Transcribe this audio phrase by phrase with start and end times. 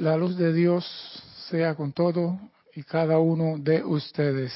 [0.00, 0.86] La luz de Dios
[1.50, 2.40] sea con todo
[2.74, 4.50] y cada uno de ustedes.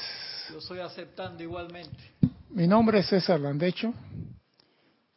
[0.49, 2.15] Yo estoy aceptando igualmente.
[2.49, 3.93] Mi nombre es César Landecho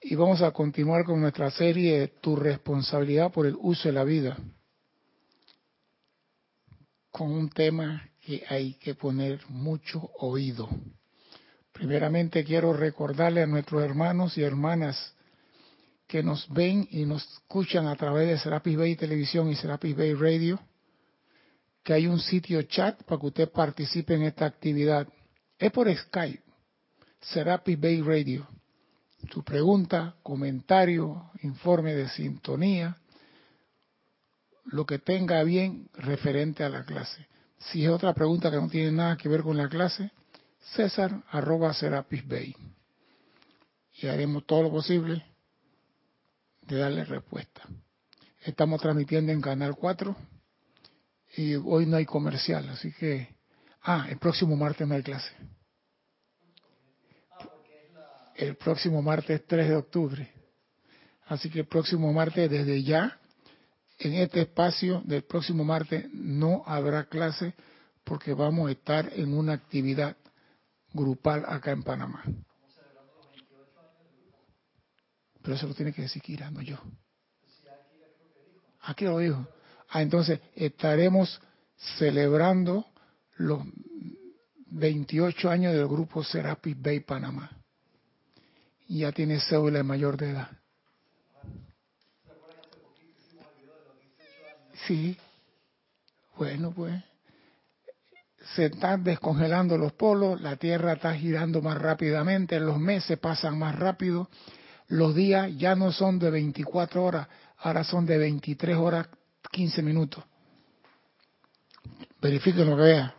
[0.03, 4.37] y vamos a continuar con nuestra serie Tu responsabilidad por el uso de la vida,
[7.11, 10.69] con un tema que hay que poner mucho oído.
[11.73, 15.15] Primeramente quiero recordarle a nuestros hermanos y hermanas
[16.09, 20.15] que nos ven y nos escuchan a través de Serapis Bay Televisión y Serapis Bay
[20.15, 20.59] Radio,
[21.85, 25.07] que hay un sitio chat para que usted participe en esta actividad.
[25.59, 26.43] Es por Skype,
[27.21, 28.49] Serapis Bay Radio.
[29.31, 32.97] Su pregunta, comentario, informe de sintonía,
[34.65, 37.27] lo que tenga bien referente a la clase.
[37.59, 40.11] Si es otra pregunta que no tiene nada que ver con la clase,
[40.75, 42.57] César arroba Serapis Bay.
[44.01, 45.29] Y haremos todo lo posible
[46.69, 47.63] de darle respuesta.
[48.43, 50.15] Estamos transmitiendo en Canal 4
[51.37, 53.37] y hoy no hay comercial, así que...
[53.83, 55.33] Ah, el próximo martes no hay clase.
[58.35, 60.33] El próximo martes 3 de octubre.
[61.27, 63.19] Así que el próximo martes, desde ya,
[63.99, 67.55] en este espacio del próximo martes no habrá clase
[68.05, 70.17] porque vamos a estar en una actividad
[70.93, 72.25] grupal acá en Panamá.
[75.43, 76.79] Pero eso lo tiene que decir Kira, no yo.
[78.83, 79.47] Aquí lo dijo.
[79.91, 81.41] Ah, entonces estaremos
[81.99, 82.87] celebrando
[83.37, 83.63] los
[84.71, 87.51] 28 años del grupo Serapis Bay Panamá.
[88.89, 90.51] Y ya tiene cédula de mayor de edad.
[94.87, 95.19] Sí.
[96.37, 97.03] Bueno, pues
[98.55, 103.79] se están descongelando los polos, la Tierra está girando más rápidamente, los meses pasan más
[103.79, 104.31] rápido,
[104.89, 109.09] los días ya no son de 24 horas, ahora son de 23 horas
[109.51, 110.25] 15 minutos.
[112.21, 113.13] Verifiquen lo que vean.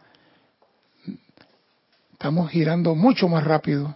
[2.13, 3.95] Estamos girando mucho más rápido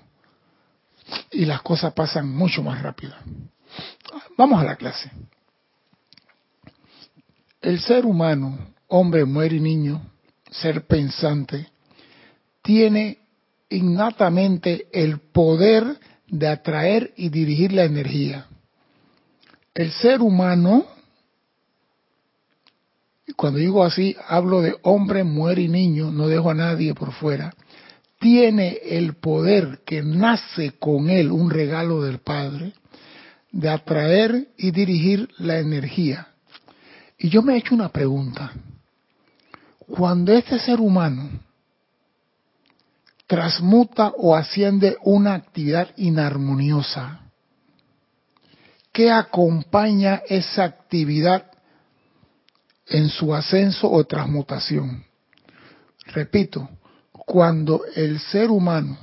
[1.31, 3.14] y las cosas pasan mucho más rápido.
[4.37, 5.11] Vamos a la clase.
[7.61, 10.02] El ser humano, hombre, mujer y niño,
[10.52, 11.69] ser pensante,
[12.61, 13.19] tiene
[13.69, 15.98] innatamente el poder
[16.33, 18.48] de atraer y dirigir la energía.
[19.76, 20.83] El ser humano,
[23.36, 27.54] cuando digo así, hablo de hombre, mujer y niño, no dejo a nadie por fuera,
[28.20, 32.73] tiene el poder que nace con él, un regalo del Padre,
[33.52, 36.30] de atraer y dirigir la energía.
[37.20, 38.52] Y yo me he hecho una pregunta.
[39.77, 41.30] Cuando este ser humano
[43.28, 47.32] transmuta o asciende una actividad inarmoniosa,
[48.92, 51.45] ¿qué acompaña esa actividad
[52.88, 55.06] en su ascenso o transmutación?
[56.08, 56.70] Repito,
[57.11, 58.98] cuando el ser humano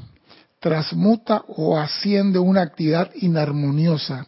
[0.61, 4.27] transmuta o asciende una actividad inarmoniosa,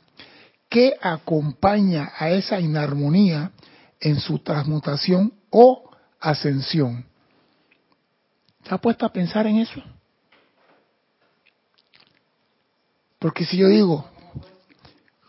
[0.69, 3.53] ¿qué acompaña a esa inarmonía
[4.01, 7.12] en su transmutación o ascensión?
[8.63, 9.83] ¿Te has puesto a pensar en eso?
[13.19, 14.05] Porque si yo digo,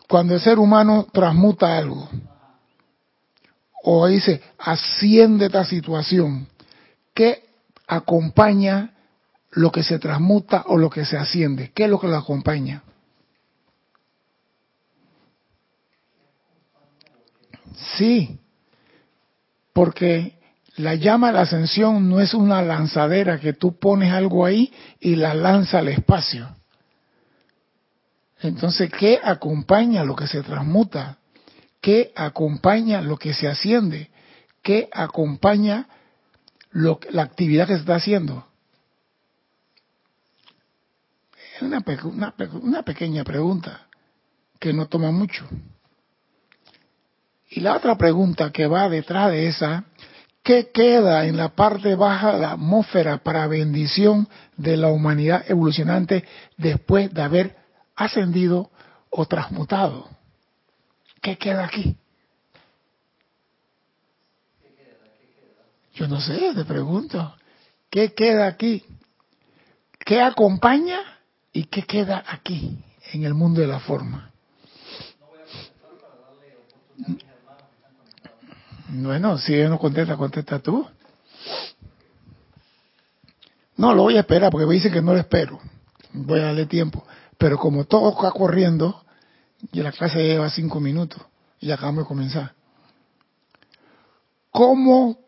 [0.08, 2.08] cuando el ser humano transmuta algo,
[3.82, 6.48] o dice, asciende esta situación,
[7.12, 7.44] ¿qué
[7.86, 8.94] acompaña
[9.50, 11.70] lo que se transmuta o lo que se asciende?
[11.72, 12.82] ¿Qué es lo que lo acompaña?
[17.96, 18.40] Sí,
[19.72, 20.38] porque
[20.76, 25.16] la llama de la ascensión no es una lanzadera que tú pones algo ahí y
[25.16, 26.48] la lanza al espacio.
[28.40, 31.18] Entonces, ¿qué acompaña lo que se transmuta?
[31.80, 34.10] ¿Qué acompaña lo que se asciende?
[34.62, 35.86] ¿Qué acompaña
[36.72, 38.46] lo, la actividad que se está haciendo?
[41.56, 43.86] Es una, una, una pequeña pregunta
[44.58, 45.46] que no toma mucho.
[47.48, 49.84] Y la otra pregunta que va detrás de esa,
[50.44, 56.24] ¿qué queda en la parte baja de la atmósfera para bendición de la humanidad evolucionante
[56.58, 57.56] después de haber
[57.96, 58.70] ascendido
[59.10, 60.08] o transmutado?
[61.20, 61.96] ¿Qué queda aquí?
[65.94, 67.34] Yo no sé, te pregunto.
[67.88, 68.84] ¿Qué queda aquí?
[69.98, 71.00] ¿Qué acompaña
[71.52, 72.78] y qué queda aquí
[73.12, 74.30] en el mundo de la forma?
[78.88, 80.86] Bueno, si él no contesta, contesta tú.
[83.76, 85.58] No, lo voy a esperar porque me dice que no lo espero.
[86.12, 87.04] Voy a darle tiempo.
[87.38, 89.04] Pero como todo está corriendo,
[89.72, 91.20] y la clase lleva cinco minutos
[91.60, 92.54] y acabamos de comenzar.
[94.54, 95.18] ¿cómo,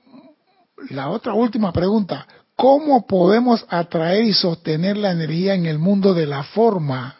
[0.91, 6.26] la otra última pregunta, ¿cómo podemos atraer y sostener la energía en el mundo de
[6.26, 7.17] la forma?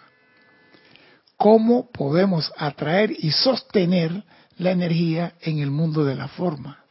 [1.37, 4.23] ¿Cómo podemos atraer y sostener
[4.57, 6.85] la energía en el mundo de la forma?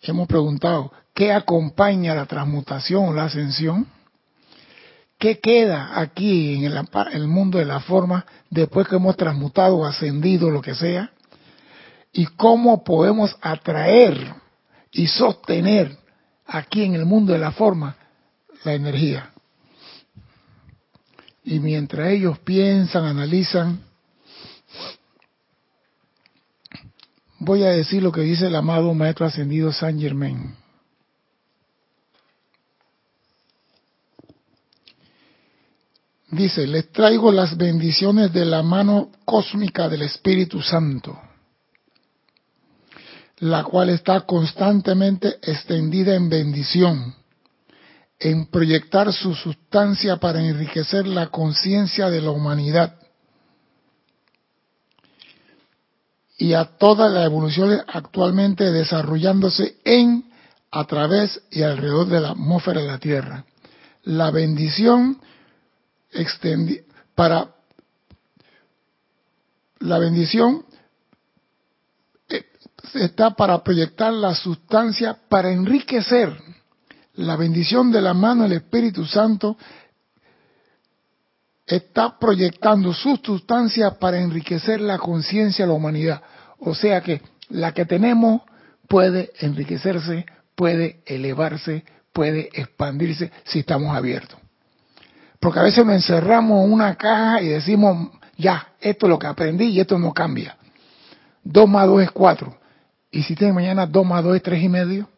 [0.00, 3.86] Hemos preguntado, ¿qué acompaña la transmutación o la ascensión?
[5.18, 6.70] ¿Qué queda aquí en
[7.12, 11.10] el, mundo de la forma después que hemos transmutado ascendido, lo que sea?
[12.12, 14.34] ¿Y cómo podemos atraer
[14.92, 15.96] y sostener
[16.46, 17.96] aquí en el mundo de la forma
[18.64, 19.30] la energía?
[21.42, 23.80] Y mientras ellos piensan, analizan,
[27.44, 30.54] voy a decir lo que dice el amado Maestro Ascendido San Germain.
[36.30, 41.16] Dice, les traigo las bendiciones de la mano cósmica del Espíritu Santo,
[43.38, 47.14] la cual está constantemente extendida en bendición,
[48.18, 53.03] en proyectar su sustancia para enriquecer la conciencia de la humanidad
[56.36, 60.30] y a toda la evolución actualmente desarrollándose en,
[60.70, 63.44] a través y alrededor de la atmósfera de la Tierra.
[64.02, 65.20] La bendición
[67.14, 67.54] para
[69.80, 70.64] la bendición
[72.28, 72.44] eh,
[72.94, 76.36] está para proyectar la sustancia para enriquecer
[77.14, 79.56] la bendición de la mano del Espíritu Santo
[81.66, 86.22] está proyectando su sustancia para enriquecer la conciencia de la humanidad.
[86.58, 88.42] O sea que la que tenemos
[88.88, 94.38] puede enriquecerse, puede elevarse, puede expandirse si estamos abiertos.
[95.40, 99.26] Porque a veces nos encerramos en una caja y decimos, ya, esto es lo que
[99.26, 100.56] aprendí y esto no cambia.
[101.44, 102.56] 2 más 2 es 4.
[103.10, 105.08] Y si tienes mañana 2 más 2 es 3 y medio,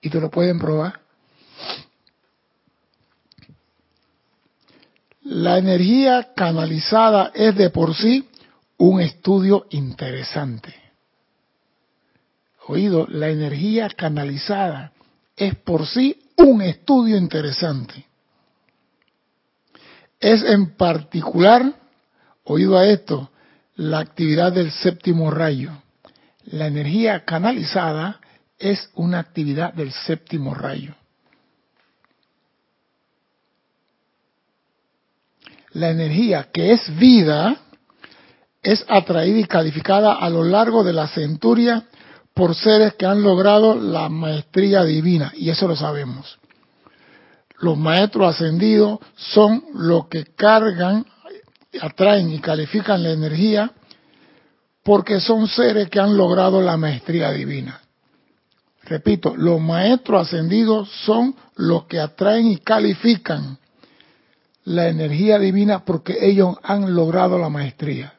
[0.00, 1.00] y te lo pueden probar.
[5.24, 8.28] La energía canalizada es de por sí
[8.76, 10.74] un estudio interesante.
[12.66, 14.92] Oído, la energía canalizada
[15.36, 18.06] es por sí un estudio interesante
[20.24, 21.74] es en particular,
[22.44, 23.30] oído a esto,
[23.76, 25.70] la actividad del séptimo rayo.
[26.46, 28.20] La energía canalizada
[28.58, 30.94] es una actividad del séptimo rayo.
[35.74, 37.56] La energía que es vida
[38.62, 41.84] es atraída y calificada a lo largo de la centuria
[42.32, 46.38] por seres que han logrado la maestría divina, y eso lo sabemos.
[47.58, 51.06] Los maestros ascendidos son los que cargan,
[51.80, 53.72] atraen y califican la energía
[54.82, 57.80] porque son seres que han logrado la maestría divina.
[58.82, 63.58] Repito, los maestros ascendidos son los que atraen y califican
[64.64, 68.14] la energía divina porque ellos han logrado la maestría.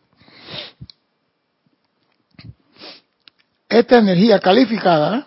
[3.68, 5.26] Esta energía calificada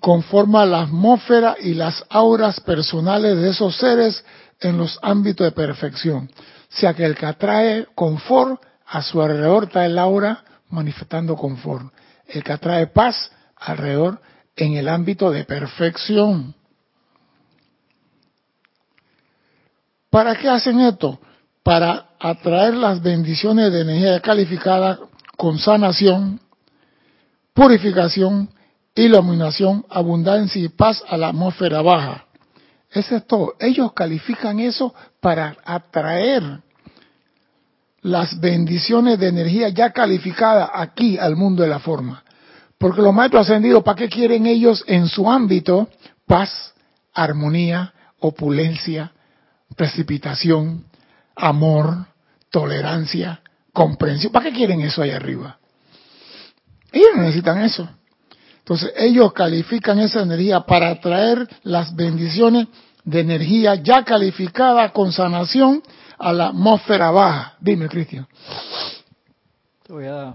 [0.00, 4.24] conforma la atmósfera y las auras personales de esos seres
[4.60, 6.30] en los ámbitos de perfección.
[6.74, 11.92] O sea que el que atrae confort, a su alrededor está el aura manifestando confort.
[12.26, 14.20] El que atrae paz, alrededor
[14.56, 16.54] en el ámbito de perfección.
[20.14, 21.18] ¿Para qué hacen esto?
[21.64, 24.96] Para atraer las bendiciones de energía calificada
[25.36, 26.38] con sanación,
[27.52, 28.48] purificación
[28.94, 32.26] iluminación, abundancia y paz a la atmósfera baja.
[32.92, 33.54] Eso es todo.
[33.58, 36.60] Ellos califican eso para atraer
[38.02, 42.22] las bendiciones de energía ya calificada aquí al mundo de la forma.
[42.78, 45.88] Porque los maestros ascendidos, ¿para qué quieren ellos en su ámbito
[46.24, 46.72] paz,
[47.12, 49.10] armonía, opulencia,
[49.76, 50.84] precipitación,
[51.36, 52.06] amor,
[52.50, 53.40] tolerancia,
[53.72, 54.32] comprensión?
[54.32, 55.58] ¿Para qué quieren eso ahí arriba?
[56.92, 57.88] Ellos necesitan eso.
[58.58, 62.68] Entonces ellos califican esa energía para atraer las bendiciones
[63.04, 65.82] de energía ya calificada con sanación
[66.18, 67.54] a la atmósfera baja.
[67.60, 68.26] Dime, Cristian.
[69.82, 70.34] Te voy a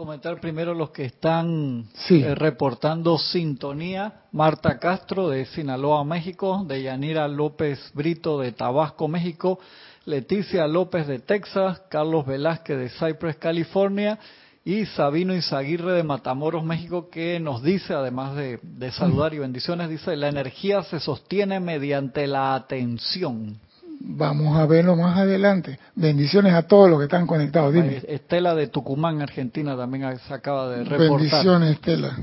[0.00, 4.22] comentar primero los que están eh, reportando sintonía.
[4.32, 9.58] Marta Castro de Sinaloa, México, de Yanira López Brito de Tabasco, México,
[10.06, 14.18] Leticia López de Texas, Carlos Velázquez de Cypress, California,
[14.64, 18.58] y Sabino Izaguirre de Matamoros, México, que nos dice, además de,
[18.92, 23.60] saludar y bendiciones, dice, la energía se sostiene mediante la atención.
[24.02, 25.78] Vamos a verlo más adelante.
[25.94, 27.74] Bendiciones a todos los que están conectados.
[27.74, 28.02] Dime.
[28.08, 31.18] Estela de Tucumán, Argentina, también se acaba de reportar.
[31.18, 32.18] Bendiciones, Estela.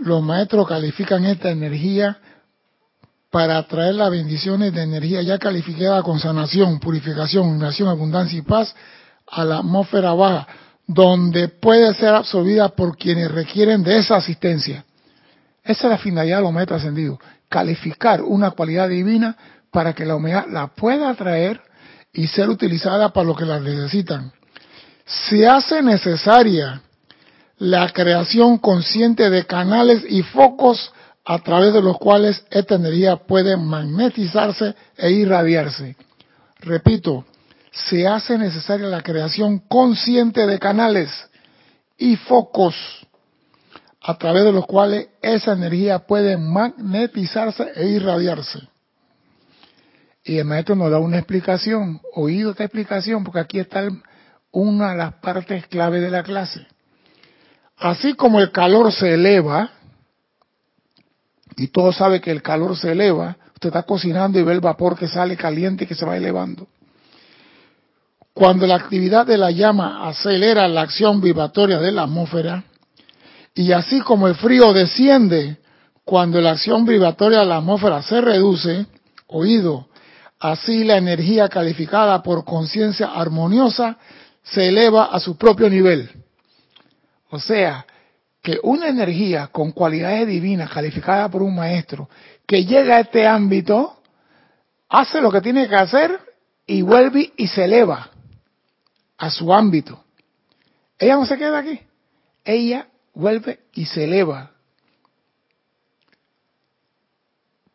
[0.00, 2.18] Los maestros califican esta energía
[3.30, 8.74] para atraer las bendiciones de energía ya calificada con sanación, purificación, iluminación, abundancia y paz
[9.28, 10.48] a la atmósfera baja,
[10.84, 14.84] donde puede ser absorbida por quienes requieren de esa asistencia.
[15.62, 19.36] Esa es la finalidad de los maestros ascendidos, calificar una cualidad divina
[19.72, 21.60] para que la humanidad la pueda atraer
[22.12, 24.30] y ser utilizada para lo que la necesitan.
[25.06, 26.82] Se hace necesaria
[27.58, 30.92] la creación consciente de canales y focos
[31.24, 35.96] a través de los cuales esta energía puede magnetizarse e irradiarse.
[36.60, 37.24] Repito,
[37.72, 41.08] se hace necesaria la creación consciente de canales
[41.96, 42.74] y focos
[44.02, 48.71] a través de los cuales esa energía puede magnetizarse e irradiarse.
[50.24, 53.88] Y el maestro nos da una explicación, oído esta explicación, porque aquí está
[54.52, 56.66] una de las partes clave de la clase.
[57.76, 59.70] Así como el calor se eleva,
[61.56, 64.96] y todo sabe que el calor se eleva, usted está cocinando y ve el vapor
[64.96, 66.68] que sale caliente y que se va elevando.
[68.32, 72.64] Cuando la actividad de la llama acelera la acción vibratoria de la atmósfera,
[73.54, 75.58] y así como el frío desciende
[76.04, 78.86] cuando la acción vibratoria de la atmósfera se reduce,
[79.26, 79.88] oído,
[80.42, 83.96] Así la energía calificada por conciencia armoniosa
[84.42, 86.10] se eleva a su propio nivel.
[87.30, 87.86] O sea,
[88.42, 92.08] que una energía con cualidades divinas calificada por un maestro
[92.44, 94.02] que llega a este ámbito,
[94.88, 96.18] hace lo que tiene que hacer
[96.66, 98.10] y vuelve y se eleva
[99.18, 100.02] a su ámbito.
[100.98, 101.78] Ella no se queda aquí.
[102.44, 104.50] Ella vuelve y se eleva.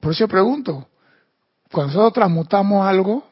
[0.02, 0.90] Por eso yo pregunto,
[1.72, 3.28] cuando nosotros transmutamos algo,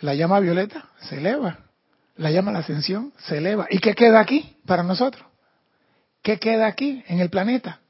[0.00, 1.58] la llama violeta se eleva,
[2.16, 3.66] la llama la ascensión se eleva.
[3.70, 5.24] ¿Y qué queda aquí para nosotros?
[6.22, 7.80] ¿Qué queda aquí en el planeta?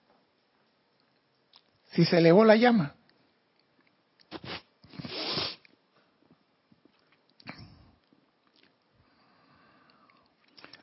[1.92, 2.94] Si se elevó la llama.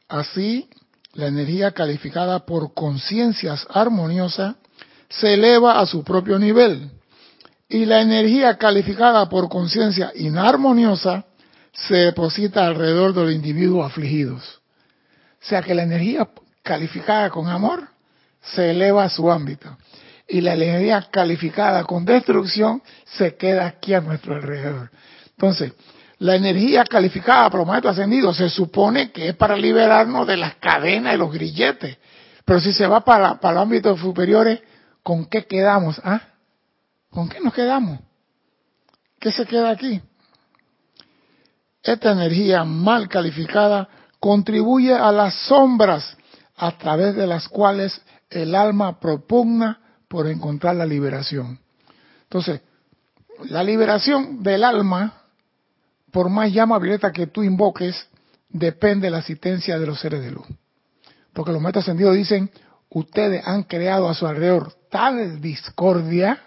[0.07, 0.69] Así,
[1.13, 4.55] la energía calificada por conciencias armoniosas
[5.09, 6.98] se eleva a su propio nivel
[7.69, 11.25] y la energía calificada por conciencia inarmoniosa
[11.71, 14.59] se deposita alrededor de los individuos afligidos.
[15.41, 16.27] O sea que la energía
[16.63, 17.87] calificada con amor
[18.41, 19.77] se eleva a su ámbito
[20.27, 24.89] y la energía calificada con destrucción se queda aquí a nuestro alrededor.
[25.29, 25.73] Entonces,
[26.17, 31.13] la energía calificada por los maestros se supone que es para liberarnos de las cadenas
[31.13, 31.97] y los grilletes.
[32.43, 34.59] Pero si se va para, para los ámbitos superiores,
[35.01, 36.01] ¿con qué quedamos?
[36.03, 36.21] ¿Ah?
[37.09, 37.99] ¿Con qué nos quedamos?
[39.19, 40.01] ¿Qué se queda aquí?
[41.83, 43.89] Esta energía mal calificada
[44.19, 46.17] contribuye a las sombras
[46.55, 51.59] a través de las cuales el alma propugna por encontrar la liberación.
[52.23, 52.61] Entonces,
[53.45, 55.23] la liberación del alma,
[56.11, 58.07] por más llama violeta que tú invoques,
[58.49, 60.45] depende de la asistencia de los seres de luz.
[61.33, 62.51] Porque los maestros ascendidos dicen,
[62.89, 66.43] ustedes han creado a su alrededor tal discordia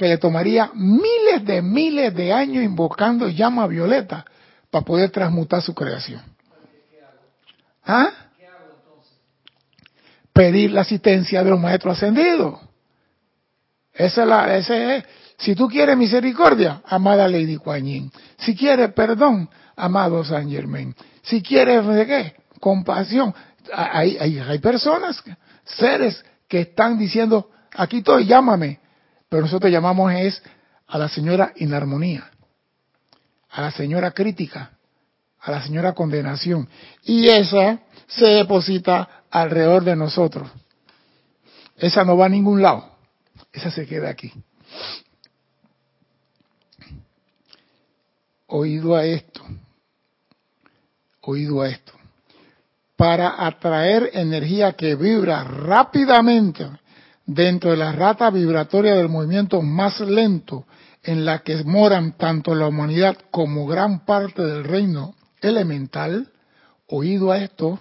[0.00, 4.24] que le tomaría miles de miles de años invocando llama violeta
[4.70, 6.22] para poder transmutar su creación.
[7.84, 8.08] ¿Ah?
[10.32, 12.58] Pedir la asistencia de los maestros ascendidos.
[13.92, 15.04] Esa es la, ese es.
[15.36, 20.94] Si tú quieres misericordia, amada Lady Kuan Si quieres perdón, amado San Germain.
[21.20, 22.34] Si quieres, ¿de qué?
[22.58, 23.34] Compasión.
[23.70, 25.22] Hay, hay, hay personas,
[25.62, 28.79] seres que están diciendo, aquí estoy, llámame
[29.30, 30.42] pero nosotros llamamos es
[30.88, 32.28] a la señora inarmonía,
[33.48, 34.72] a la señora crítica,
[35.38, 36.68] a la señora condenación.
[37.04, 40.50] Y esa se deposita alrededor de nosotros.
[41.76, 42.90] Esa no va a ningún lado.
[43.52, 44.32] Esa se queda aquí.
[48.48, 49.42] Oído a esto.
[51.20, 51.92] Oído a esto.
[52.96, 56.68] Para atraer energía que vibra rápidamente
[57.34, 60.66] dentro de la rata vibratoria del movimiento más lento
[61.04, 66.28] en la que moran tanto la humanidad como gran parte del reino elemental,
[66.88, 67.78] oído a esto,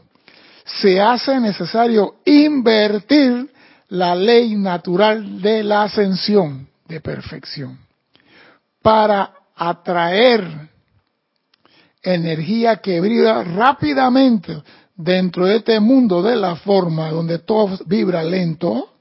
[0.65, 3.51] se hace necesario invertir
[3.87, 7.79] la ley natural de la ascensión de perfección
[8.83, 10.69] para atraer
[12.03, 14.61] energía que vibra rápidamente
[14.95, 18.98] dentro de este mundo de la forma donde todo vibra lento,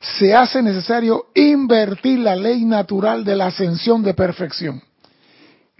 [0.00, 4.82] se hace necesario invertir la ley natural de la ascensión de perfección.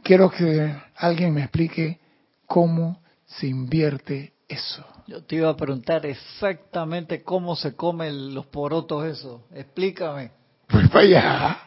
[0.03, 1.99] Quiero que alguien me explique
[2.47, 4.85] cómo se invierte eso.
[5.07, 9.47] Yo te iba a preguntar exactamente cómo se comen los porotos eso.
[9.55, 10.33] Explícame.
[10.71, 11.59] Voy para allá.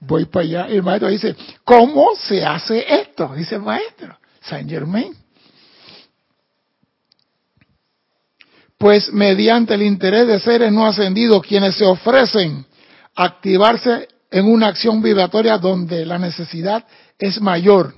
[0.00, 0.66] Voy para allá.
[0.66, 3.34] El maestro dice, ¿cómo se hace esto?
[3.34, 5.23] Dice el maestro, Saint Germain.
[8.78, 12.66] Pues mediante el interés de seres no ascendidos, quienes se ofrecen
[13.14, 16.84] activarse en una acción vibratoria donde la necesidad
[17.18, 17.94] es mayor.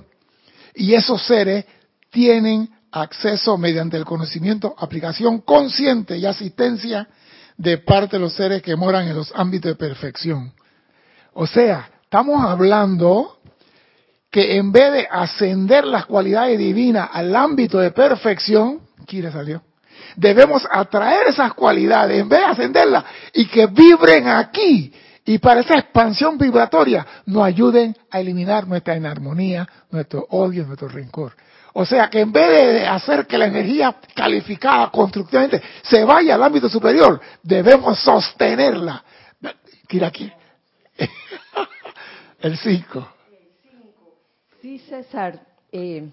[0.75, 1.65] Y esos seres
[2.11, 7.07] tienen acceso mediante el conocimiento, aplicación consciente y asistencia
[7.57, 10.53] de parte de los seres que moran en los ámbitos de perfección.
[11.33, 13.39] O sea, estamos hablando
[14.31, 19.63] que en vez de ascender las cualidades divinas al ámbito de perfección, Kira salió,
[20.17, 24.91] debemos atraer esas cualidades en vez de ascenderlas y que vibren aquí
[25.23, 31.33] y para esa expansión vibratoria nos ayuden a eliminar nuestra inarmonía, nuestro odio, nuestro rencor.
[31.73, 36.43] O sea que en vez de hacer que la energía calificada constructivamente se vaya al
[36.43, 39.03] ámbito superior, debemos sostenerla.
[39.87, 40.31] Tira aquí.
[42.39, 43.07] El 5.
[44.61, 45.39] Sí, César.
[45.71, 46.09] Eh,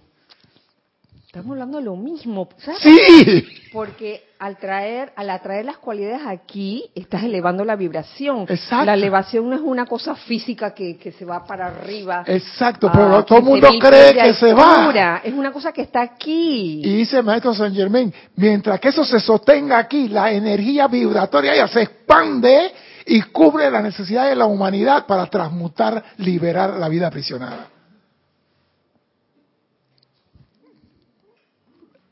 [1.34, 2.48] estamos hablando de lo mismo.
[2.80, 3.44] Sí.
[3.72, 8.46] Porque al traer, al atraer las cualidades aquí, estás elevando la vibración.
[8.48, 8.84] Exacto.
[8.84, 12.22] La elevación no es una cosa física que, que se va para arriba.
[12.24, 15.20] Exacto, pero todo el mundo cree que se va.
[15.24, 16.82] Es una cosa que está aquí.
[16.84, 21.56] Y dice el maestro San Germain, mientras que eso se sostenga aquí, la energía vibratoria
[21.56, 22.70] ya se expande
[23.06, 27.73] y cubre la necesidad de la humanidad para transmutar, liberar la vida aprisionada.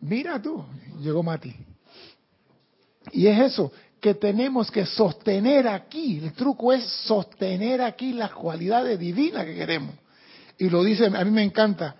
[0.03, 0.65] Mira tú,
[1.01, 1.55] llegó Mati.
[3.13, 6.19] Y es eso, que tenemos que sostener aquí.
[6.19, 9.95] El truco es sostener aquí las cualidades divinas que queremos.
[10.59, 11.97] Y lo dice, a mí me encanta,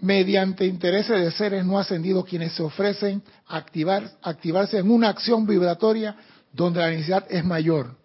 [0.00, 6.16] mediante intereses de seres no ascendidos quienes se ofrecen activar, activarse en una acción vibratoria
[6.52, 7.96] donde la necesidad es mayor.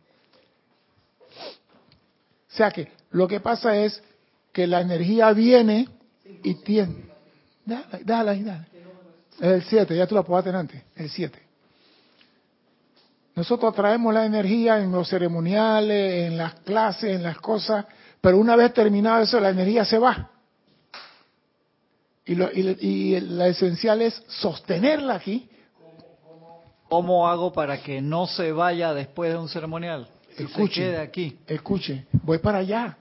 [1.31, 4.01] O sea que lo que pasa es
[4.53, 5.87] que la energía viene
[6.43, 7.09] y tiene.
[7.65, 8.03] Dale,
[8.43, 8.78] dale.
[9.39, 11.39] Es el 7, ya tú la puedes tener antes, el 7.
[13.35, 17.85] Nosotros traemos la energía en los ceremoniales, en las clases, en las cosas,
[18.19, 20.29] pero una vez terminado eso, la energía se va.
[22.25, 25.49] Y, lo, y, la esencial es sostenerla aquí.
[26.89, 30.07] ¿Cómo hago para que no se vaya después de un ceremonial?
[30.37, 31.39] escuche, se quede aquí.
[31.47, 32.97] Escuche, voy para allá.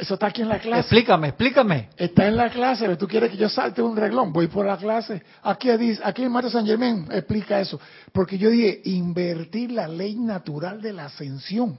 [0.00, 0.80] Eso está aquí en la clase.
[0.80, 1.90] Explícame, explícame.
[1.94, 4.78] Está en la clase, pero tú quieres que yo salte un reglón, voy por la
[4.78, 5.22] clase.
[5.42, 5.68] Aquí
[6.02, 7.78] aquí el Mario San Germán explica eso,
[8.10, 11.78] porque yo dije invertir la ley natural de la ascensión.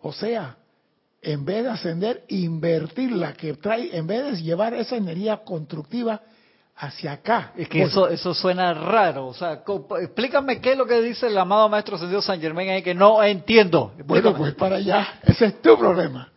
[0.00, 0.58] O sea,
[1.22, 6.20] en vez de ascender, invertir la que trae, en vez de llevar esa energía constructiva
[6.76, 7.52] hacia acá.
[7.56, 9.28] Es que eso, eso suena raro.
[9.28, 9.62] O sea,
[10.02, 13.22] explícame qué es lo que dice el amado Maestro Ascendido San Germán ahí que no
[13.22, 13.94] entiendo.
[14.04, 15.20] Bueno, pues para allá.
[15.22, 16.30] Ese es tu problema.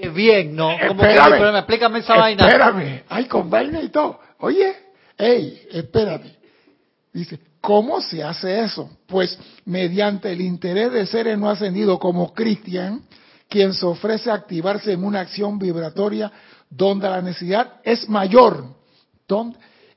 [0.00, 0.70] Qué bien, ¿no?
[0.86, 2.46] ¿Cómo espérame, que Explícame esa vaina.
[2.46, 4.20] Espérame, ay, con vaina y todo.
[4.38, 4.74] Oye,
[5.16, 6.32] hey, espérame.
[7.12, 8.90] Dice, ¿cómo se hace eso?
[9.06, 13.02] Pues mediante el interés de seres no ascendidos como Cristian,
[13.48, 16.30] quien se ofrece a activarse en una acción vibratoria
[16.70, 18.76] donde la necesidad es mayor.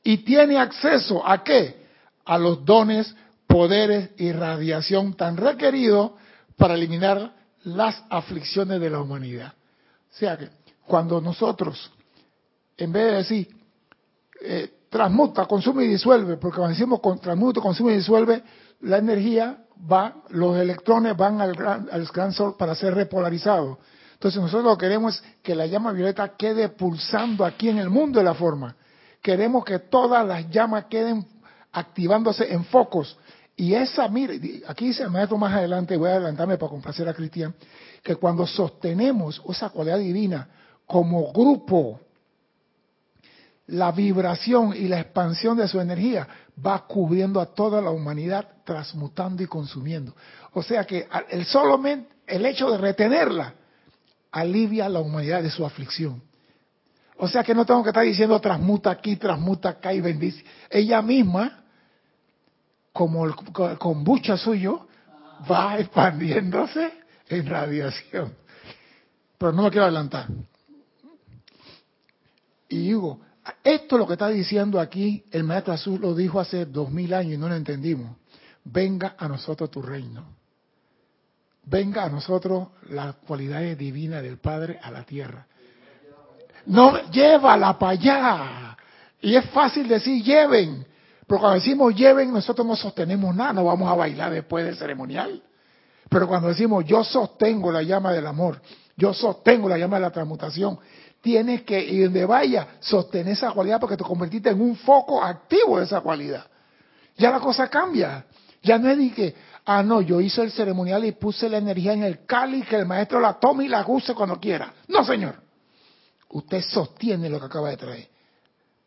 [0.04, 1.86] y tiene acceso a qué?
[2.26, 3.16] A los dones,
[3.48, 6.12] poderes y radiación tan requeridos
[6.58, 7.34] para eliminar
[7.64, 9.54] las aflicciones de la humanidad.
[10.12, 10.50] O sea que
[10.86, 11.92] cuando nosotros,
[12.78, 13.48] en vez de decir,
[14.42, 18.44] eh, transmuta, consume y disuelve, porque cuando decimos transmuta, consume y disuelve,
[18.82, 23.78] la energía va, los electrones van al gran, al gran sol para ser repolarizados.
[24.14, 27.90] Entonces nosotros lo que queremos es que la llama violeta quede pulsando aquí en el
[27.90, 28.76] mundo de la forma.
[29.22, 31.26] Queremos que todas las llamas queden
[31.72, 33.18] activándose en focos.
[33.56, 37.14] Y esa, mire, aquí dice el maestro más adelante, voy a adelantarme para complacer a
[37.14, 37.54] Cristian,
[38.02, 40.50] que cuando sostenemos esa cualidad divina
[40.86, 42.00] como grupo,
[43.68, 46.28] la vibración y la expansión de su energía
[46.66, 50.14] va cubriendo a toda la humanidad, transmutando y consumiendo.
[50.54, 53.54] O sea que el solamente el hecho de retenerla
[54.32, 56.22] alivia a la humanidad de su aflicción.
[57.18, 60.44] O sea que no tengo que estar diciendo transmuta aquí, transmuta acá y bendice.
[60.70, 61.64] Ella misma,
[62.92, 63.36] como el
[63.78, 64.88] kombucha suyo,
[65.50, 67.01] va expandiéndose
[67.38, 68.34] en radiación.
[69.38, 70.28] Pero no me quiero adelantar.
[72.70, 73.20] Y digo,
[73.64, 77.14] esto es lo que está diciendo aquí, el Maestro Azul lo dijo hace dos mil
[77.14, 78.16] años y no lo entendimos.
[78.64, 80.38] Venga a nosotros tu reino.
[81.64, 85.46] venga a nosotros las cualidades divinas del Padre a la tierra.
[86.66, 88.78] No, llévala para allá.
[89.22, 90.86] Y es fácil decir lleven,
[91.28, 95.42] pero cuando decimos lleven, nosotros no sostenemos nada, no vamos a bailar después del ceremonial.
[96.12, 98.62] Pero cuando decimos yo sostengo la llama del amor,
[98.98, 100.78] yo sostengo la llama de la transmutación,
[101.22, 105.80] tienes que, y donde vaya, sostener esa cualidad porque te convertiste en un foco activo
[105.80, 106.46] de esa cualidad.
[107.16, 108.26] Ya la cosa cambia.
[108.62, 111.94] Ya no es de que, ah, no, yo hice el ceremonial y puse la energía
[111.94, 114.74] en el cáliz, que el maestro la tome y la use cuando quiera.
[114.90, 115.36] No, señor.
[116.28, 118.10] Usted sostiene lo que acaba de traer.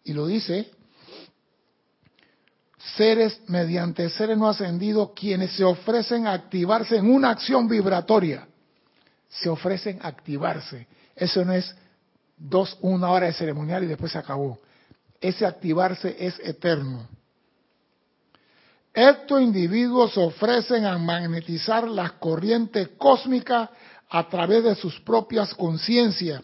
[0.05, 0.71] Y lo dice,
[2.97, 8.47] seres mediante seres no ascendidos quienes se ofrecen a activarse en una acción vibratoria.
[9.29, 10.87] Se ofrecen a activarse.
[11.17, 11.75] Eso no es
[12.37, 14.59] dos, una hora de ceremonial y después se acabó.
[15.21, 17.09] Ese activarse es eterno.
[18.93, 23.71] Estos individuos ofrecen a magnetizar las corrientes cósmicas
[24.09, 26.43] a través de sus propias conciencias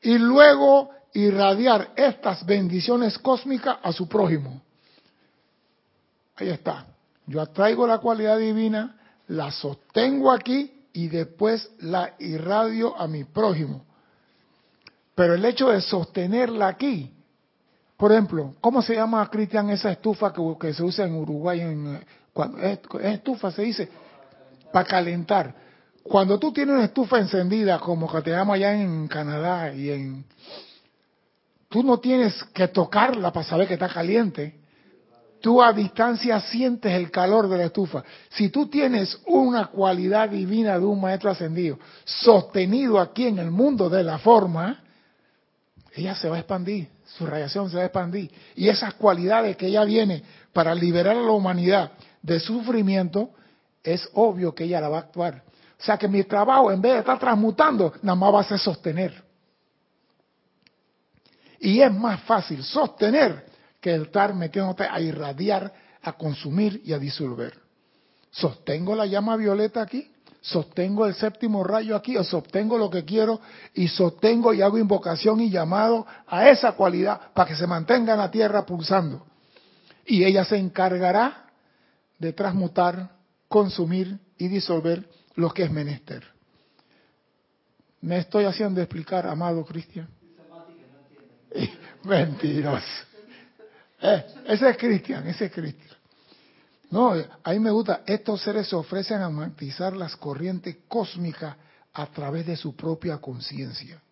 [0.00, 4.60] y luego irradiar estas bendiciones cósmicas a su prójimo.
[6.36, 6.86] Ahí está.
[7.26, 8.96] Yo atraigo la cualidad divina,
[9.28, 13.84] la sostengo aquí y después la irradio a mi prójimo.
[15.14, 17.12] Pero el hecho de sostenerla aquí,
[17.96, 21.60] por ejemplo, ¿cómo se llama, Cristian, esa estufa que, se usa en Uruguay?
[21.60, 22.00] En,
[22.32, 23.88] cuando, es, estufa, se dice,
[24.72, 25.54] para calentar.
[26.02, 30.24] Cuando tú tienes una estufa encendida, como que te llamo allá en Canadá y en...
[31.68, 34.61] Tú no tienes que tocarla para saber que está caliente.
[35.42, 38.04] Tú a distancia sientes el calor de la estufa.
[38.30, 43.90] Si tú tienes una cualidad divina de un maestro ascendido sostenido aquí en el mundo
[43.90, 44.84] de la forma,
[45.96, 48.30] ella se va a expandir, su radiación se va a expandir.
[48.54, 51.90] Y esas cualidades que ella viene para liberar a la humanidad
[52.22, 53.30] de sufrimiento,
[53.82, 55.42] es obvio que ella la va a actuar.
[55.76, 58.60] O sea que mi trabajo, en vez de estar transmutando, nada más va a ser
[58.60, 59.24] sostener.
[61.58, 63.50] Y es más fácil sostener
[63.82, 67.52] que estar metiéndote a irradiar, a consumir y a disolver.
[68.30, 70.08] Sostengo la llama violeta aquí
[70.42, 73.40] sostengo el séptimo rayo aquí o sostengo lo que quiero
[73.74, 78.18] y sostengo y hago invocación y llamado a esa cualidad para que se mantenga en
[78.18, 79.24] la tierra pulsando.
[80.04, 81.46] Y ella se encargará
[82.18, 83.10] de transmutar,
[83.46, 86.24] consumir y disolver lo que es menester.
[88.00, 90.08] ¿Me estoy haciendo explicar, amado Cristian?
[92.02, 93.11] Mentiroso.
[94.02, 95.96] Eh, ese es Cristian, ese es Cristian.
[96.90, 101.56] No, a mí me gusta, estos seres se ofrecen a matizar las corrientes cósmicas
[101.94, 104.02] a través de su propia conciencia.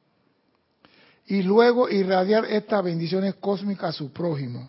[1.27, 4.69] Y luego irradiar estas bendiciones cósmicas a su prójimo.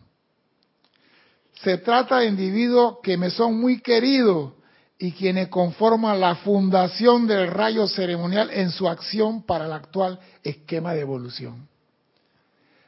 [1.64, 4.54] Se trata de individuos que me son muy queridos
[4.98, 10.94] y quienes conforman la fundación del rayo ceremonial en su acción para el actual esquema
[10.94, 11.68] de evolución.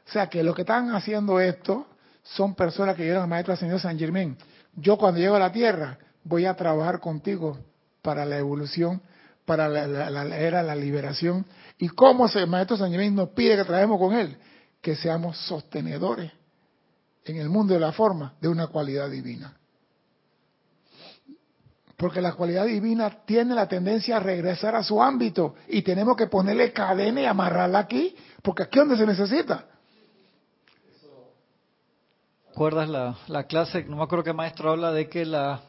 [0.07, 1.87] O sea que los que están haciendo esto
[2.23, 4.37] son personas que llegan al Maestro Señor San Germán
[4.75, 7.57] yo cuando llego a la Tierra voy a trabajar contigo
[8.01, 9.01] para la evolución,
[9.45, 11.45] para la, era la liberación.
[11.77, 14.37] ¿Y cómo el Maestro San Germán nos pide que trabajemos con él?
[14.81, 16.31] Que seamos sostenedores
[17.25, 19.55] en el mundo de la forma de una cualidad divina.
[21.95, 26.27] Porque la cualidad divina tiene la tendencia a regresar a su ámbito y tenemos que
[26.27, 29.67] ponerle cadena y amarrarla aquí, porque aquí es donde se necesita.
[32.53, 33.83] ¿Recuerdas la, la, clase?
[33.85, 35.61] No me acuerdo qué maestro habla de que la,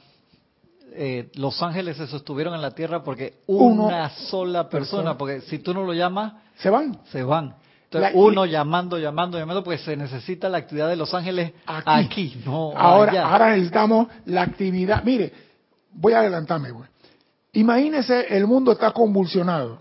[0.92, 5.73] eh, los ángeles se sostuvieron en la tierra porque una sola persona, porque si tú
[5.73, 6.99] no lo llamas, se van.
[7.11, 7.55] Se van.
[7.85, 12.77] Entonces, uno llamando, llamando, llamando, porque se necesita la actividad de los ángeles aquí, no
[12.77, 15.03] ahora, ahora necesitamos la actividad.
[15.05, 15.33] Mire,
[15.90, 16.90] voy a adelantarme, güey.
[17.55, 19.79] Imagínese, el mundo está convulsionado.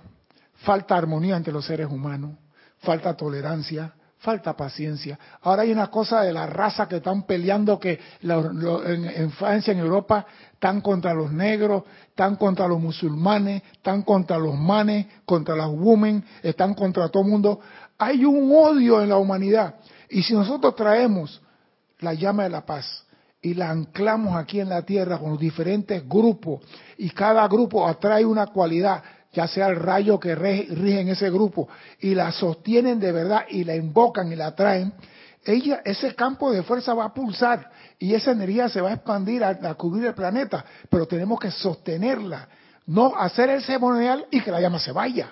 [0.60, 2.32] Falta armonía entre los seres humanos,
[2.80, 5.20] falta tolerancia, falta paciencia.
[5.42, 10.26] Ahora hay una cosa de la raza que están peleando que en, Francia, en Europa,
[10.54, 16.24] están contra los negros, están contra los musulmanes, están contra los manes, contra las women,
[16.42, 17.60] están contra todo el mundo.
[17.98, 19.76] Hay un odio en la humanidad.
[20.10, 21.42] Y si nosotros traemos
[22.00, 23.06] la llama de la paz
[23.42, 26.62] y la anclamos aquí en la tierra con los diferentes grupos
[26.98, 31.68] y cada grupo atrae una cualidad, ya sea el rayo que rige en ese grupo,
[32.00, 34.94] y la sostienen de verdad y la invocan y la traen,
[35.46, 37.70] ella, ese campo de fuerza va a pulsar
[38.00, 42.48] y esa energía se va a expandir a, cubrir el planeta, pero tenemos que sostenerla,
[42.86, 45.30] no hacer el ceremonial y que la llama se vaya.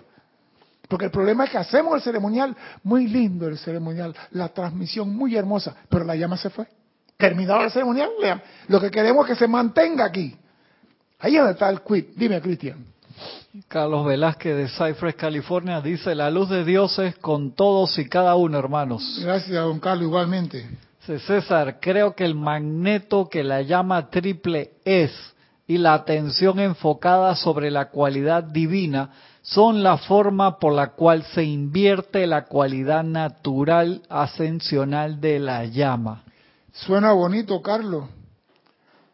[0.90, 5.38] Porque el problema es que hacemos el ceremonial, muy lindo el ceremonial, la transmisión muy
[5.38, 6.68] hermosa, pero la llama se fue.
[7.16, 8.10] Terminado el ceremonial,
[8.68, 10.36] lo que queremos es que se mantenga aquí.
[11.20, 12.16] Ahí es donde está el quit.
[12.16, 12.84] Dime, Cristian.
[13.68, 18.36] Carlos Velázquez de Cypress, California, dice, la luz de Dios es con todos y cada
[18.36, 19.20] uno, hermanos.
[19.22, 20.70] Gracias, don Carlos, igualmente.
[21.06, 25.12] César, creo que el magneto que la llama triple es
[25.68, 29.10] y la atención enfocada sobre la cualidad divina
[29.42, 36.24] son la forma por la cual se invierte la cualidad natural ascensional de la llama.
[36.72, 38.06] Suena bonito, Carlos.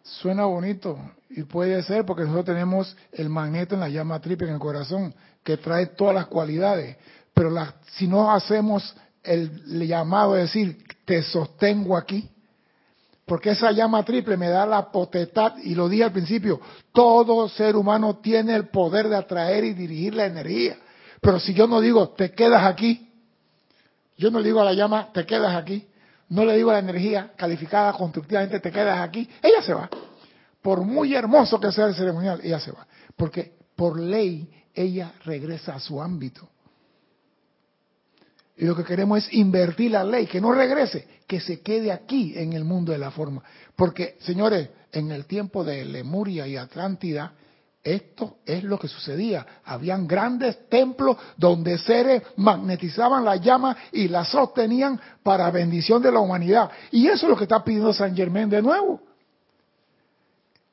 [0.04, 0.98] Suena bonito.
[1.38, 5.13] Y puede ser porque nosotros tenemos el magneto en la llama triple en el corazón,
[5.43, 6.97] que trae todas las cualidades.
[7.32, 7.56] Pero
[7.91, 12.28] si no hacemos el llamado de decir, te sostengo aquí,
[13.23, 16.60] porque esa llama triple me da la potestad, y lo dije al principio,
[16.91, 20.76] todo ser humano tiene el poder de atraer y dirigir la energía.
[21.21, 23.12] Pero si yo no digo, te quedas aquí,
[24.17, 25.88] yo no le digo a la llama, te quedas aquí,
[26.30, 29.88] no le digo a la energía calificada constructivamente, te quedas aquí, ella se va.
[30.67, 32.86] Por muy hermoso que sea el ceremonial, ella se va.
[33.15, 36.49] Porque por ley ella regresa a su ámbito.
[38.58, 42.34] Y lo que queremos es invertir la ley, que no regrese, que se quede aquí
[42.36, 43.41] en el mundo de la forma.
[43.77, 47.32] Porque, señores, en el tiempo de Lemuria y Atlántida,
[47.82, 49.47] esto es lo que sucedía.
[49.63, 56.19] Habían grandes templos donde seres magnetizaban la llama y la sostenían para bendición de la
[56.19, 56.69] humanidad.
[56.91, 59.07] Y eso es lo que está pidiendo San Germán de nuevo.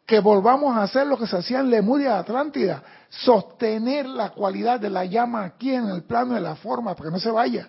[0.07, 2.83] Que volvamos a hacer lo que se hacía en Lemuria Atlántida.
[3.09, 7.12] Sostener la cualidad de la llama aquí en el plano de la forma, para que
[7.12, 7.69] no se vaya.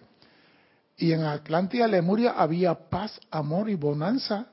[0.97, 4.47] Y en Atlántida, Lemuria, había paz, amor y bonanza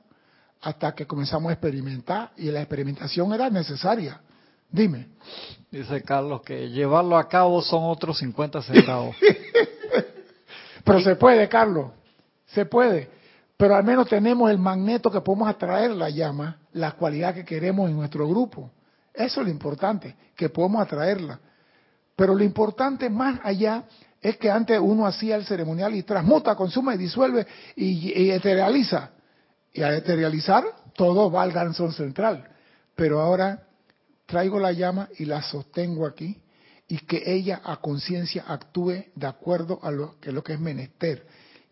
[0.63, 4.21] hasta que comenzamos a experimentar y la experimentación era necesaria.
[4.69, 5.09] Dime.
[5.69, 9.15] Dice Carlos que llevarlo a cabo son otros 50 centavos.
[10.83, 11.91] Pero se puede, Carlos,
[12.47, 13.09] se puede.
[13.57, 17.89] Pero al menos tenemos el magneto que podemos atraer la llama, la cualidad que queremos
[17.89, 18.71] en nuestro grupo.
[19.13, 21.39] Eso es lo importante, que podemos atraerla.
[22.15, 23.83] Pero lo importante más allá
[24.21, 29.11] es que antes uno hacía el ceremonial y transmuta, consume, disuelve y, y eterializa.
[29.73, 30.63] Y al eterializar,
[30.95, 32.47] todo va al ganzón central.
[32.95, 33.63] Pero ahora
[34.25, 36.41] traigo la llama y la sostengo aquí
[36.87, 41.25] y que ella a conciencia actúe de acuerdo a lo que, lo que es menester.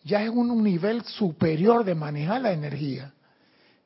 [0.03, 3.13] Ya es un nivel superior de manejar la energía.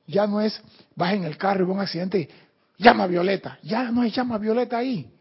[0.08, 0.62] Ya no es,
[0.96, 2.30] vas en el carro y un accidente,
[2.78, 3.60] llama violeta.
[3.63, 5.12] Ya no hay llama violeta ahí.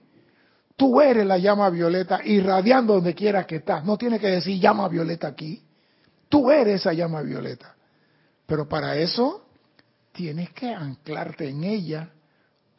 [0.77, 3.85] Tú eres la llama violeta irradiando donde quiera que estás.
[3.85, 5.62] No tienes que decir llama violeta aquí.
[6.29, 7.75] Tú eres esa llama violeta.
[8.47, 9.47] Pero para eso
[10.12, 12.11] tienes que anclarte en ella,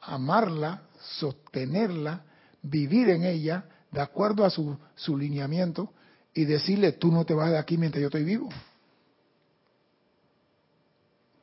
[0.01, 2.23] amarla, sostenerla,
[2.61, 5.93] vivir en ella de acuerdo a su, su lineamiento
[6.33, 8.49] y decirle, tú no te vas de aquí mientras yo estoy vivo.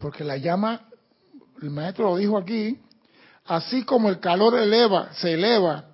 [0.02, 0.88] Porque la llama,
[1.62, 2.78] el maestro lo dijo aquí,
[3.46, 5.92] así como el calor eleva, se eleva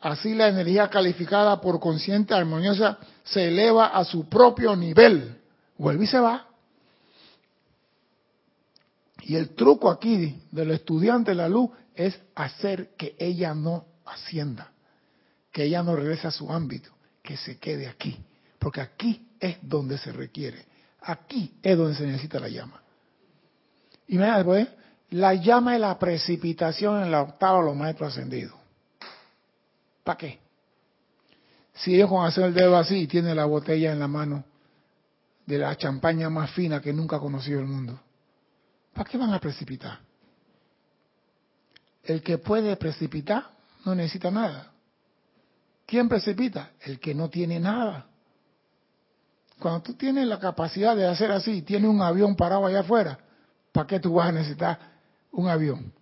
[0.00, 5.36] Así la energía calificada por consciente armoniosa se eleva a su propio nivel.
[5.78, 6.46] Vuelve y se va.
[9.22, 14.70] Y el truco aquí del estudiante de la luz es hacer que ella no ascienda,
[15.50, 16.90] que ella no regrese a su ámbito,
[17.22, 18.16] que se quede aquí.
[18.60, 20.66] Porque aquí es donde se requiere.
[21.00, 22.80] Aquí es donde se necesita la llama.
[24.08, 24.68] Y mira, después,
[25.10, 28.54] la llama es la precipitación en la octava de los maestros ascendidos.
[30.04, 30.38] ¿Para qué?
[31.74, 34.44] Si ellos con hacer el dedo así y tiene la botella en la mano
[35.44, 38.00] de la champaña más fina que nunca ha conocido el mundo,
[38.94, 39.98] ¿para qué van a precipitar?
[42.02, 43.50] El que puede precipitar
[43.84, 44.72] no necesita nada.
[45.84, 46.70] ¿Quién precipita?
[46.80, 48.06] El que no tiene nada.
[49.58, 53.18] Cuando tú tienes la capacidad de hacer así, tienes un avión parado allá afuera,
[53.76, 54.78] ¿para qué tú vas a necesitar
[55.32, 55.92] un avión?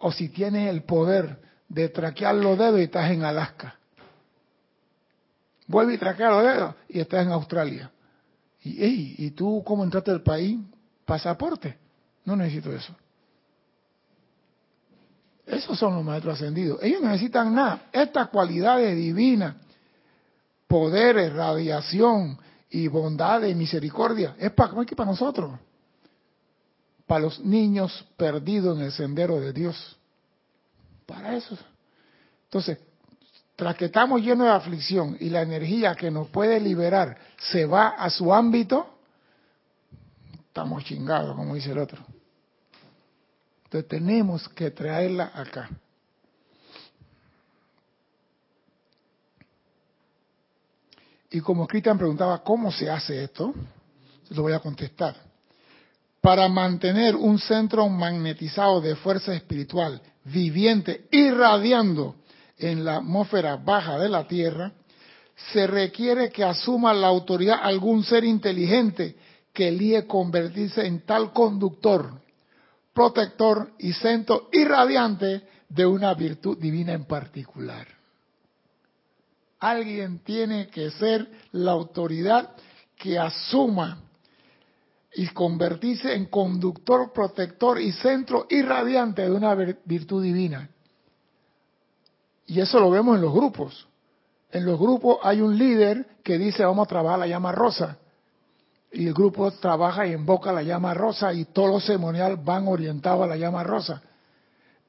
[0.00, 3.76] O si tienes el poder de traquear los dedos y estás en Alaska.
[5.68, 7.92] Vuelve y traquear los dedos y estás en Australia.
[8.64, 10.58] Y, ¿y tú cómo entraste al país?
[11.04, 11.78] Pasaporte.
[12.24, 12.96] No necesito eso.
[15.46, 16.82] Esos son los maestros ascendidos.
[16.82, 17.84] Ellos no necesitan nada.
[17.92, 19.54] Estas cualidades divinas,
[20.66, 22.36] poderes, radiación
[22.72, 25.52] y bondad y misericordia, es para, es para nosotros.
[27.06, 29.98] Para los niños perdidos en el sendero de Dios.
[31.04, 31.56] Para eso.
[32.44, 32.78] Entonces,
[33.56, 37.88] tras que estamos llenos de aflicción y la energía que nos puede liberar se va
[37.88, 38.86] a su ámbito,
[40.48, 42.02] estamos chingados, como dice el otro.
[43.64, 45.68] Entonces tenemos que traerla acá.
[51.32, 53.52] Y como Cristian preguntaba, ¿cómo se hace esto?
[54.30, 55.16] Lo voy a contestar.
[56.22, 62.14] para mantener un centro magnetizado de fuerza espiritual viviente irradiando
[62.56, 64.70] en la atmósfera baja de la Tierra,
[65.52, 69.16] se requiere que asuma la autoridad algún ser inteligente
[69.52, 72.12] que elije convertirse en tal conductor,
[72.94, 78.01] protector y centro irradiante de una virtud divina en particular.
[79.62, 82.50] Alguien tiene que ser la autoridad
[82.96, 84.02] que asuma
[85.14, 90.68] y convertirse en conductor, protector y centro irradiante de una virtud divina.
[92.48, 93.86] Y eso lo vemos en los grupos.
[94.50, 97.98] En los grupos hay un líder que dice vamos a trabajar la llama rosa.
[98.90, 103.22] Y el grupo trabaja y invoca la llama rosa y todos los ceremonial van orientados
[103.22, 104.02] a la llama rosa.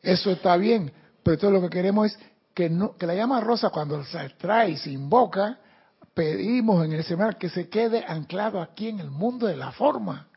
[0.01, 2.19] Eso está bien, pero todo lo que queremos es
[2.53, 5.57] que, la llama rosa cuando se trae y se invoca,
[6.13, 10.27] pedimos en el seminario que se quede anclado aquí en el mundo de la forma.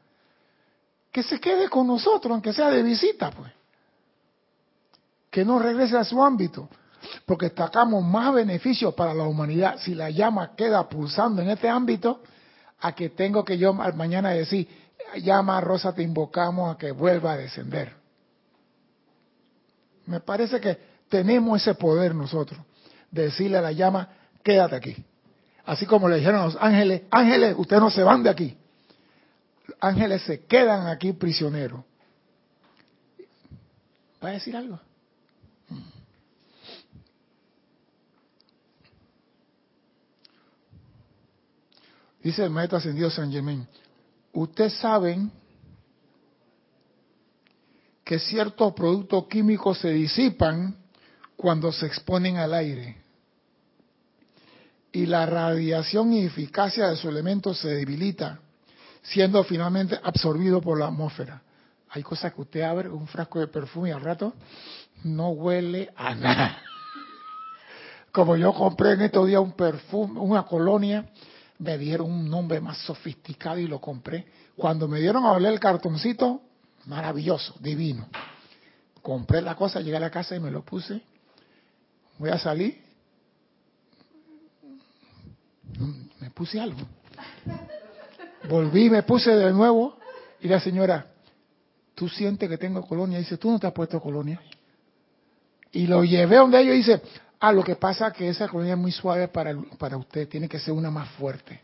[1.12, 3.52] Que se quede con nosotros, aunque sea de visita, pues.
[5.30, 6.68] Que no regrese a su ámbito,
[7.26, 12.22] porque sacamos más beneficios para la humanidad si la llama queda pulsando en este ámbito,
[12.80, 14.68] a que tengo que yo mañana decir,
[15.22, 17.94] llama rosa, te invocamos a que vuelva a descender.
[20.06, 22.60] Me parece que tenemos ese poder nosotros,
[23.10, 24.08] de decirle a la llama,
[24.42, 24.96] quédate aquí.
[25.64, 28.56] Así como le dijeron a los ángeles, ángeles, ustedes no se van de aquí.
[29.80, 31.84] Ángeles se quedan aquí prisioneros.
[34.22, 34.80] ¿Va a decir algo?
[42.22, 43.68] Dice el maestro ascendido San Germán,
[44.32, 45.30] ustedes saben
[48.02, 50.76] que ciertos productos químicos se disipan
[51.36, 53.06] cuando se exponen al aire
[54.96, 58.40] y la radiación y eficacia de su elemento se debilita,
[59.02, 61.42] siendo finalmente absorbido por la atmósfera.
[61.90, 64.32] Hay cosas que usted abre un frasco de perfume y al rato
[65.04, 66.62] no huele a nada.
[68.12, 71.06] Como yo compré en estos días un perfume, una colonia,
[71.58, 74.26] me dieron un nombre más sofisticado y lo compré.
[74.56, 76.40] Cuando me dieron a oler el cartoncito,
[76.86, 78.08] maravilloso, divino.
[79.02, 81.02] Compré la cosa, llegué a la casa y me lo puse.
[82.18, 82.86] Voy a salir
[86.20, 86.80] me puse algo.
[88.48, 89.96] Volví, me puse de nuevo
[90.40, 91.06] y la señora,
[91.94, 93.18] ¿tú sientes que tengo colonia?
[93.18, 94.40] dice, ¿tú no te has puesto colonia?
[95.72, 97.02] Y lo llevé donde ellos y dice,
[97.40, 100.48] ah, lo que pasa es que esa colonia es muy suave para, para usted, tiene
[100.48, 101.60] que ser una más fuerte.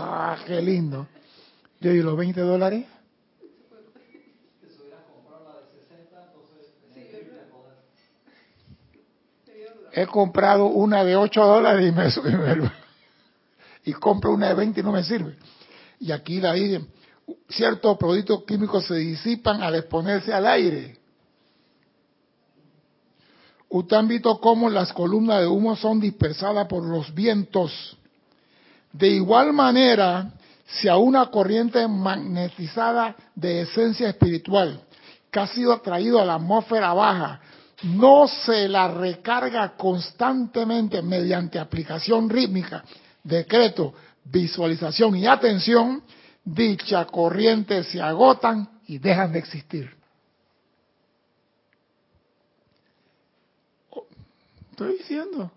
[0.00, 1.06] Ah, qué lindo.
[1.80, 2.84] Yo di los 20 dólares.
[9.92, 12.70] He comprado una de 8 dólares y me,
[13.84, 15.36] y compro una de 20 y no me sirve.
[16.00, 16.88] Y aquí la dicen,
[17.48, 20.98] ciertos productos químicos se disipan al exponerse al aire.
[23.70, 27.96] Usted han visto cómo las columnas de humo son dispersadas por los vientos.
[28.92, 30.32] De igual manera,
[30.66, 34.80] si a una corriente magnetizada de esencia espiritual
[35.30, 37.40] que ha sido atraído a la atmósfera baja
[37.82, 42.84] no se la recarga constantemente mediante aplicación rítmica
[43.22, 46.02] decreto, visualización y atención,
[46.44, 49.96] dicha corriente se agotan y dejan de existir.
[54.70, 55.50] Estoy diciendo,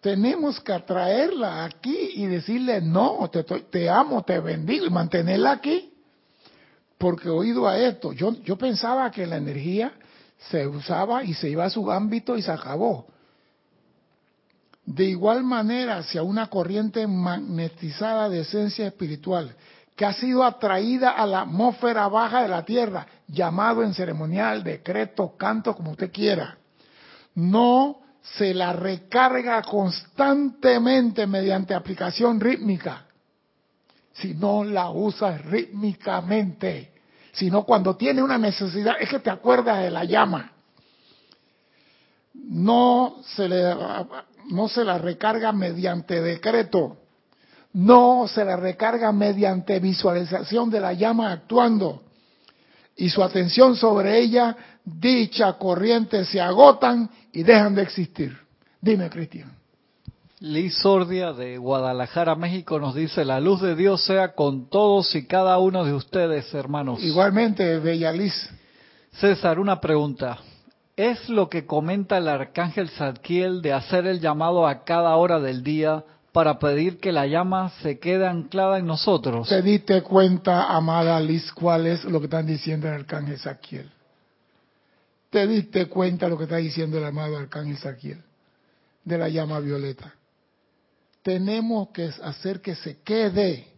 [0.00, 5.92] tenemos que atraerla aquí y decirle, no, te, te amo, te bendigo y mantenerla aquí.
[6.96, 9.92] Porque oído a esto, yo, yo pensaba que la energía
[10.38, 13.06] se usaba y se iba a su ámbito y se acabó.
[14.86, 19.54] De igual manera, hacia una corriente magnetizada de esencia espiritual
[19.94, 25.36] que ha sido atraída a la atmósfera baja de la Tierra, llamado en ceremonial, decreto,
[25.36, 26.56] canto, como usted quiera,
[27.34, 33.06] no se la recarga constantemente mediante aplicación rítmica,
[34.12, 36.92] sino la usa rítmicamente,
[37.32, 40.52] sino cuando tiene una necesidad, es que te acuerdas de la llama.
[42.34, 43.74] No se le
[44.50, 46.96] no se la recarga mediante decreto,
[47.74, 52.02] no se la recarga mediante visualización de la llama actuando
[52.96, 58.36] y su atención sobre ella, dicha corriente se agotan y dejan de existir.
[58.80, 59.57] Dime, Cristian.
[60.40, 65.26] Liz Sordia de Guadalajara, México nos dice, la luz de Dios sea con todos y
[65.26, 67.02] cada uno de ustedes, hermanos.
[67.02, 68.34] Igualmente, Bella Liz.
[69.12, 70.38] César, una pregunta
[70.98, 75.62] es lo que comenta el arcángel Zadkiel de hacer el llamado a cada hora del
[75.62, 79.48] día para pedir que la llama se quede anclada en nosotros.
[79.48, 83.90] ¿Te diste cuenta, amada Liz, cuál es lo que están diciendo el arcángel Saquiel?
[85.30, 88.22] ¿Te diste cuenta lo que está diciendo el amado arcángel Saquiel
[89.04, 90.14] de la llama violeta?
[91.28, 93.68] Tenemos que hacer que se quede.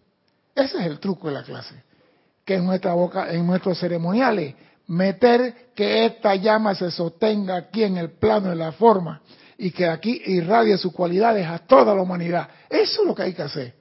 [0.55, 1.83] Ese es el truco de la clase.
[2.45, 4.55] Que en nuestra boca, en nuestros ceremoniales,
[4.87, 9.21] meter que esta llama se sostenga aquí en el plano de la forma
[9.59, 12.49] y que aquí irradie sus cualidades a toda la humanidad.
[12.69, 13.75] Eso es lo que hay que hacer.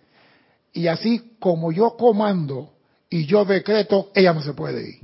[0.74, 2.74] Y así como yo comando
[3.08, 5.00] y yo decreto, ella no se puede ir.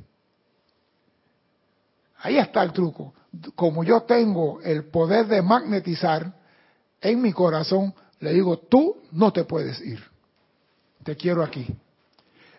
[2.17, 3.13] Ahí está el truco.
[3.53, 6.33] Como yo tengo el poder de magnetizar
[6.99, 9.99] en mi corazón, le digo, tú no te puedes ir.
[11.03, 11.67] Te quiero aquí.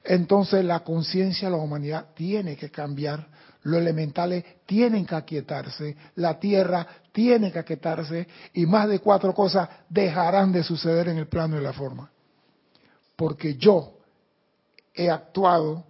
[0.04, 3.26] Entonces la conciencia de la humanidad tiene que cambiar,
[3.62, 9.68] los elementales tienen que aquietarse, la tierra tiene que aquietarse y más de cuatro cosas
[9.88, 12.10] dejarán de suceder en el plano de la forma.
[13.16, 13.98] Porque yo
[14.94, 15.84] he actuado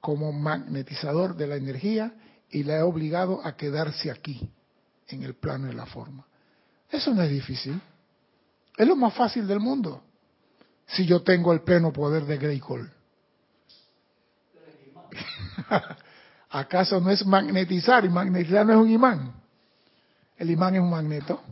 [0.00, 2.14] como magnetizador de la energía
[2.50, 4.48] y la he obligado a quedarse aquí,
[5.08, 6.26] en el plano de la forma.
[6.90, 7.80] Eso no es difícil.
[8.78, 10.00] Es lo más fácil del mundo.
[10.86, 12.90] Si yo tengo el pleno poder de Greycall.
[16.50, 18.04] ¿Acaso no es magnetizar?
[18.04, 19.34] Y magnetizar no es un imán.
[20.36, 21.42] El imán es un magneto.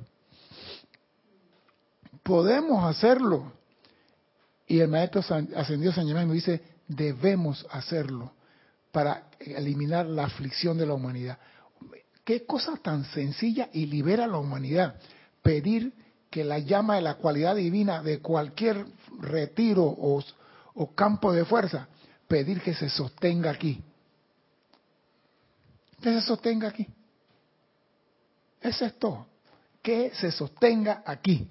[2.22, 3.52] Podemos hacerlo.
[4.68, 5.20] Y el maestro
[5.56, 8.32] ascendido San Germán nos dice, debemos hacerlo
[8.92, 11.38] para eliminar la aflicción de la humanidad.
[12.24, 14.94] Qué cosa tan sencilla y libera a la humanidad.
[15.42, 15.92] Pedir
[16.36, 18.84] que la llama de la cualidad divina de cualquier
[19.20, 20.22] retiro o,
[20.74, 21.88] o campo de fuerza,
[22.28, 23.82] pedir que se sostenga aquí.
[25.98, 26.86] Que se sostenga aquí.
[28.60, 29.28] Es todo.
[29.80, 31.48] Que se sostenga aquí.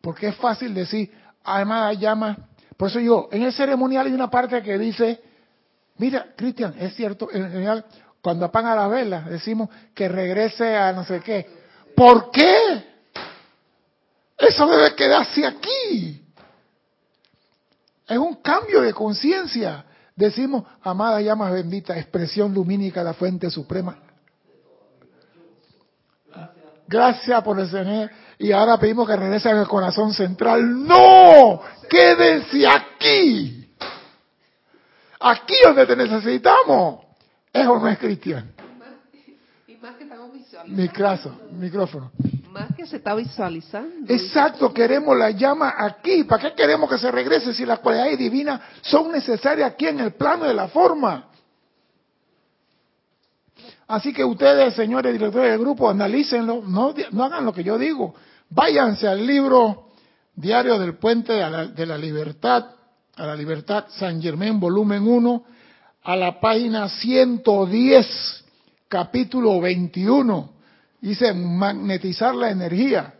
[0.00, 1.12] Porque es fácil decir,
[1.44, 2.48] además la llama.
[2.76, 5.22] Por eso yo, en el ceremonial hay una parte que dice,
[5.98, 7.28] Mira, Cristian, es cierto,
[8.20, 11.46] cuando apaga la vela, decimos que regrese a no sé qué.
[11.94, 12.95] ¿Por qué?
[14.38, 16.22] Eso debe quedarse aquí.
[18.06, 19.84] Es un cambio de conciencia.
[20.14, 23.98] Decimos, amada llama bendita, expresión lumínica de la fuente suprema.
[26.88, 30.86] Gracias por el Y ahora pedimos que regrese al corazón central.
[30.86, 31.60] ¡No!
[31.88, 33.74] ¡Quédense aquí!
[35.18, 37.00] Aquí donde te necesitamos.
[37.52, 38.48] ¿Es o no es cristiano?
[39.66, 40.76] Y más que estamos visualizando.
[41.52, 42.12] micrófono.
[42.76, 44.12] Que se está visualizando.
[44.12, 46.24] Exacto, queremos la llama aquí.
[46.24, 50.14] ¿Para qué queremos que se regrese si las cualidades divinas son necesarias aquí en el
[50.14, 51.28] plano de la forma?
[53.88, 58.14] Así que ustedes, señores directores del grupo, analícenlo, no, no hagan lo que yo digo.
[58.50, 59.90] Váyanse al libro
[60.34, 62.66] Diario del Puente de la Libertad,
[63.16, 65.44] a la libertad, San Germán, volumen 1,
[66.02, 68.44] a la página 110,
[68.88, 70.55] capítulo 21.
[71.00, 73.14] Dice magnetizar la energía.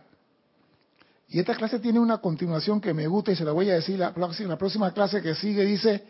[1.29, 3.99] Y esta clase tiene una continuación que me gusta y se la voy a decir
[3.99, 5.65] la próxima, la próxima clase que sigue.
[5.65, 6.03] Dice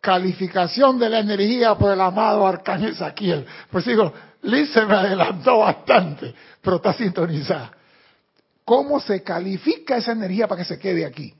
[0.00, 3.46] calificación de la energía por el amado Arcángel Saquiel.
[3.70, 7.72] Pues digo, Liz se me adelantó bastante, pero está sintonizada.
[8.64, 11.34] ¿Cómo se califica esa energía para que se quede aquí?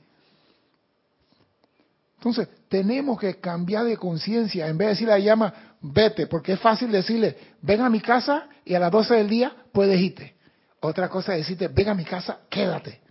[2.17, 4.67] Entonces, tenemos que cambiar de conciencia.
[4.67, 7.99] En vez de decirle a la llama, vete, porque es fácil decirle, ven a mi
[8.01, 10.35] casa y a las 12 del día puedes irte.
[10.81, 13.01] Otra cosa es decirte, ven a mi casa, quédate.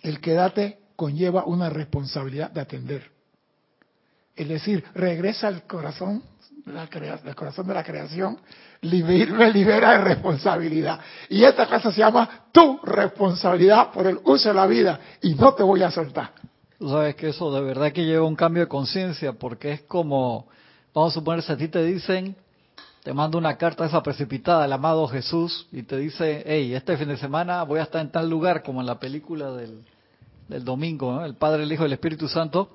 [0.00, 3.10] El quédate conlleva una responsabilidad de atender.
[4.34, 6.22] Es decir, regresa al corazón,
[6.64, 8.38] del corazón de la creación,
[8.80, 11.00] libera, libera de responsabilidad.
[11.28, 15.54] Y esta casa se llama tu responsabilidad por el uso de la vida y no
[15.54, 16.32] te voy a soltar.
[16.82, 20.48] Tú sabes que eso de verdad que lleva un cambio de conciencia porque es como,
[20.92, 22.34] vamos a suponer, si a ti te dicen,
[23.04, 27.06] te mando una carta esa precipitada el amado Jesús y te dice, hey, este fin
[27.06, 29.84] de semana voy a estar en tal lugar como en la película del,
[30.48, 32.70] del domingo, el Padre, el Hijo y el Espíritu Santo,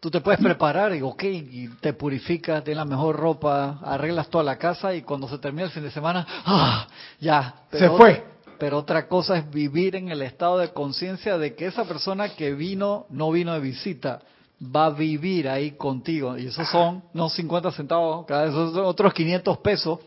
[0.00, 4.44] tú te puedes preparar y, ok, y te purificas, tienes la mejor ropa, arreglas toda
[4.44, 6.86] la casa y cuando se termina el fin de semana, ¡ah!
[7.20, 7.54] Ya.
[7.72, 8.33] se fue.
[8.58, 12.54] Pero otra cosa es vivir en el estado de conciencia de que esa persona que
[12.54, 14.20] vino, no vino de visita,
[14.64, 16.36] va a vivir ahí contigo.
[16.38, 20.00] Y esos son no 50 centavos, cada vez son otros 500 pesos.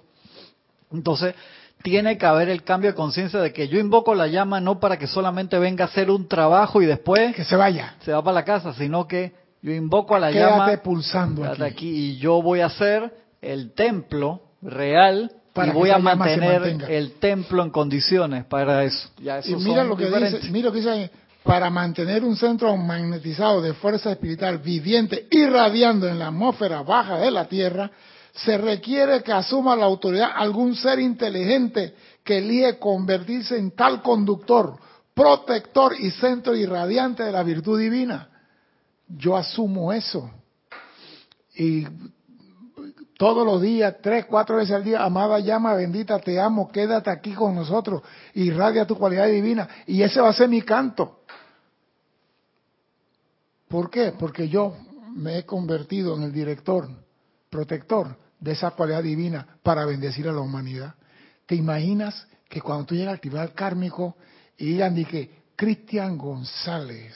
[0.92, 1.36] Entonces,
[1.84, 4.98] tiene que haber el cambio de conciencia de que yo invoco la llama no para
[4.98, 8.36] que solamente venga a hacer un trabajo y después que se vaya, se va para
[8.36, 11.90] la casa, sino que yo invoco a la llama pulsando aquí.
[11.90, 15.32] y yo voy a ser el templo real
[15.66, 19.10] y voy a mantener el templo en condiciones para eso.
[19.20, 21.12] y mira lo que dice, mira lo que dice
[21.44, 27.32] para mantener un centro magnetizado de fuerza espiritual viviente irradiando en la atmósfera baja de
[27.32, 27.90] la Tierra,
[28.34, 34.78] se requiere que asuma la autoridad algún ser inteligente que elige convertirse en tal conductor,
[35.14, 38.28] protector y centro irradiante de la virtud divina.
[39.08, 40.30] Yo asumo eso.
[41.56, 41.88] Y
[43.18, 47.34] todos los días, tres, cuatro veces al día, amada llama bendita, te amo, quédate aquí
[47.34, 48.04] con nosotros,
[48.36, 49.68] irradia tu cualidad divina.
[49.88, 51.22] Y ese va a ser mi canto.
[53.68, 54.14] ¿Por qué?
[54.18, 54.76] Porque yo
[55.16, 56.88] me he convertido en el director,
[57.50, 60.94] protector de esa cualidad divina para bendecir a la humanidad.
[61.48, 64.16] ¿Te imaginas que cuando tú llegas al tribunal kármico
[64.58, 67.16] y digan de que Cristian González,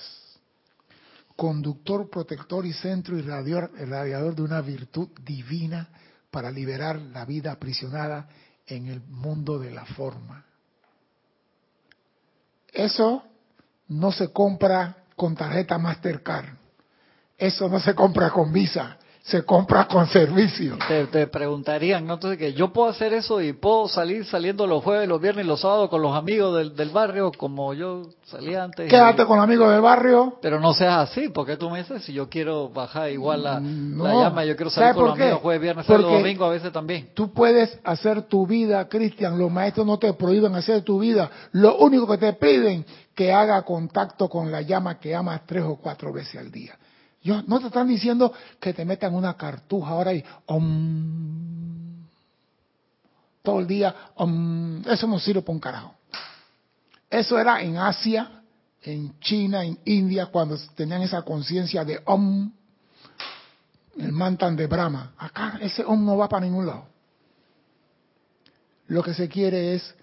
[1.41, 5.89] conductor, protector y centro irradiador de una virtud divina
[6.29, 8.29] para liberar la vida aprisionada
[8.67, 10.45] en el mundo de la forma?
[12.71, 13.23] Eso
[13.87, 16.49] no se compra con tarjeta Mastercard.
[17.35, 20.77] Eso no se compra con Visa se compra con servicio.
[20.87, 22.15] Te, preguntarían, ¿no?
[22.15, 25.47] Entonces, que yo puedo hacer eso y puedo salir saliendo los jueves, los viernes y
[25.47, 28.89] los sábados con los amigos del, barrio como yo salía antes.
[28.89, 30.39] Quédate con los amigos del barrio.
[30.41, 34.43] Pero no seas así, porque tú me dices, si yo quiero bajar igual la, llama,
[34.43, 37.09] yo quiero salir con los amigos jueves, viernes, sábado, domingo a veces también.
[37.13, 41.29] Tú puedes hacer tu vida, Cristian, los maestros no te prohíben hacer tu vida.
[41.51, 45.75] Lo único que te piden que haga contacto con la llama que amas tres o
[45.75, 46.75] cuatro veces al día
[47.23, 50.23] no te están diciendo que te metan una cartuja ahora y
[53.43, 53.95] todo el día,
[54.85, 55.95] eso no sirve para un carajo.
[57.09, 58.41] Eso era en Asia,
[58.81, 62.51] en China, en India, cuando tenían esa conciencia de om,
[63.97, 65.13] el mantan de Brahma.
[65.17, 66.87] Acá ese om no va para ningún lado.
[68.87, 69.95] Lo que se quiere es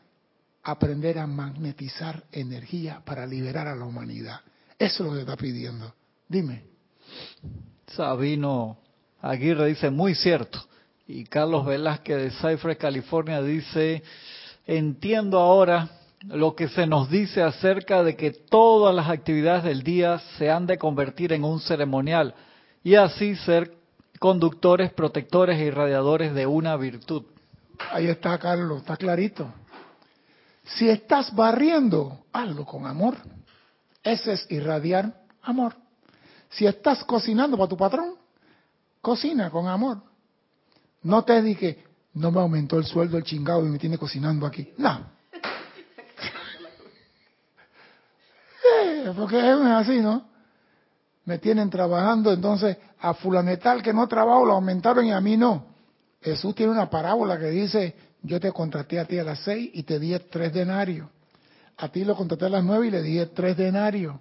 [0.63, 4.41] aprender a magnetizar energía para liberar a la humanidad.
[4.79, 5.95] Eso es lo que está pidiendo.
[6.29, 6.78] Dime.
[7.87, 8.79] Sabino
[9.21, 10.61] Aguirre dice, muy cierto.
[11.07, 14.03] Y Carlos Velázquez de Cypress, California dice,
[14.67, 15.89] entiendo ahora
[16.27, 20.67] lo que se nos dice acerca de que todas las actividades del día se han
[20.67, 22.35] de convertir en un ceremonial
[22.83, 23.73] y así ser
[24.19, 27.23] conductores, protectores e irradiadores de una virtud.
[27.93, 29.53] Ahí está, Carlos, está clarito.
[30.65, 33.17] Si estás barriendo, hazlo con amor.
[34.03, 35.75] Ese es irradiar amor.
[36.51, 38.15] Si estás cocinando para tu patrón,
[39.01, 39.99] cocina con amor.
[41.03, 41.85] No te dije,
[42.15, 44.73] no me aumentó el sueldo el chingado y me tiene cocinando aquí.
[44.79, 45.07] No.
[48.81, 50.29] Eh, porque es así, ¿no?
[51.25, 55.69] Me tienen trabajando, entonces a fulanetal que no trabajo lo aumentaron y a mí no.
[56.21, 59.85] Jesús tiene una parábola que dice, yo te contraté a ti a las seis y
[59.85, 61.09] te di tres denarios.
[61.79, 64.17] A ti lo contraté a las nueve y le di tres denarios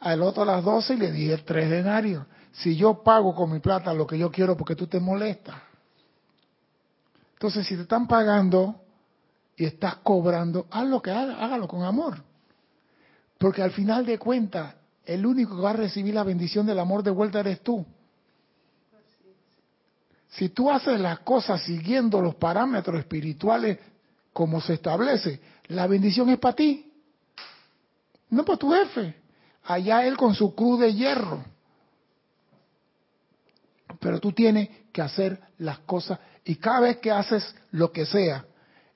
[0.00, 2.24] al otro a las 12 y le dije tres denarios.
[2.52, 5.56] Si yo pago con mi plata lo que yo quiero porque tú te molestas.
[7.34, 8.80] Entonces, si te están pagando
[9.56, 12.22] y estás cobrando, haz lo que haga, hágalo con amor.
[13.38, 14.74] Porque al final de cuentas,
[15.04, 17.86] el único que va a recibir la bendición del amor de vuelta eres tú.
[20.28, 23.78] Si tú haces las cosas siguiendo los parámetros espirituales
[24.32, 26.92] como se establece, la bendición es para ti,
[28.28, 29.19] no para tu jefe
[29.64, 31.44] allá él con su cruz de hierro.
[33.98, 38.44] Pero tú tienes que hacer las cosas y cada vez que haces lo que sea,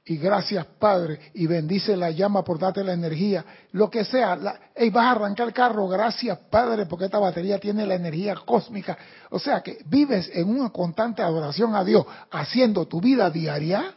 [0.07, 4.39] y gracias Padre, y bendice la llama por darte la energía, lo que sea,
[4.77, 8.99] y vas a arrancar el carro, gracias Padre, porque esta batería tiene la energía cósmica.
[9.31, 13.95] O sea que vives en una constante adoración a Dios, haciendo tu vida diaria.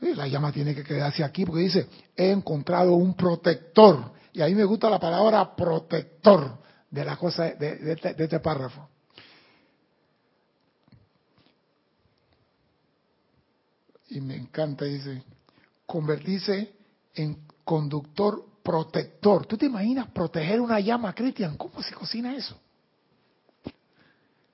[0.00, 4.64] la llama tiene que quedarse aquí porque dice, he encontrado un protector y a me
[4.64, 6.58] gusta la palabra protector
[6.90, 8.88] de la cosa de, este, de este párrafo.
[14.08, 15.22] Y me encanta, dice,
[15.86, 16.72] convertirse
[17.14, 19.46] en conductor protector.
[19.46, 21.56] ¿Tú te imaginas proteger una llama, Cristian?
[21.56, 22.60] ¿Cómo se cocina eso?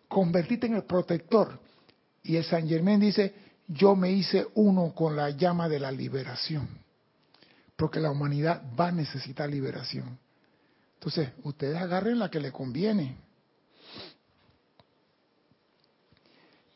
[0.08, 1.58] Convertirte en el protector.
[2.22, 3.34] Y el San Germán dice,
[3.66, 6.79] yo me hice uno con la llama de la liberación
[7.80, 10.18] porque la humanidad va a necesitar liberación.
[10.96, 13.16] Entonces, ustedes agarren la que le conviene.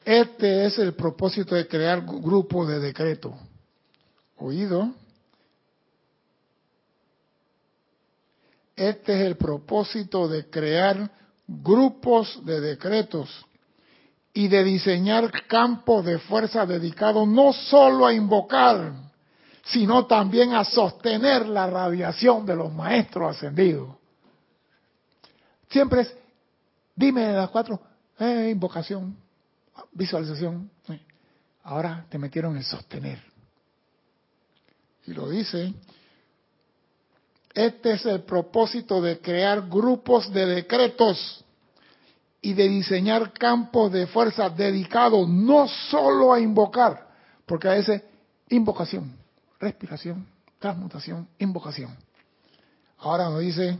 [0.02, 3.34] Este es el propósito de crear grupos de decreto.
[4.38, 4.94] ¿Oído?
[8.74, 11.10] Este es el propósito de crear
[11.46, 13.28] grupos de decretos
[14.32, 19.03] y de diseñar campos de fuerza dedicados no solo a invocar,
[19.66, 23.96] sino también a sostener la radiación de los maestros ascendidos.
[25.70, 26.14] Siempre es,
[26.94, 27.80] dime de las cuatro,
[28.18, 29.16] eh, invocación,
[29.92, 30.70] visualización.
[31.64, 33.18] Ahora te metieron el sostener.
[35.06, 35.72] Y lo dice,
[37.54, 41.44] este es el propósito de crear grupos de decretos
[42.42, 47.08] y de diseñar campos de fuerza dedicados no solo a invocar,
[47.46, 48.02] porque a veces
[48.50, 49.23] invocación,
[49.58, 50.26] respiración,
[50.58, 51.96] transmutación, invocación.
[52.98, 53.78] Ahora nos dice,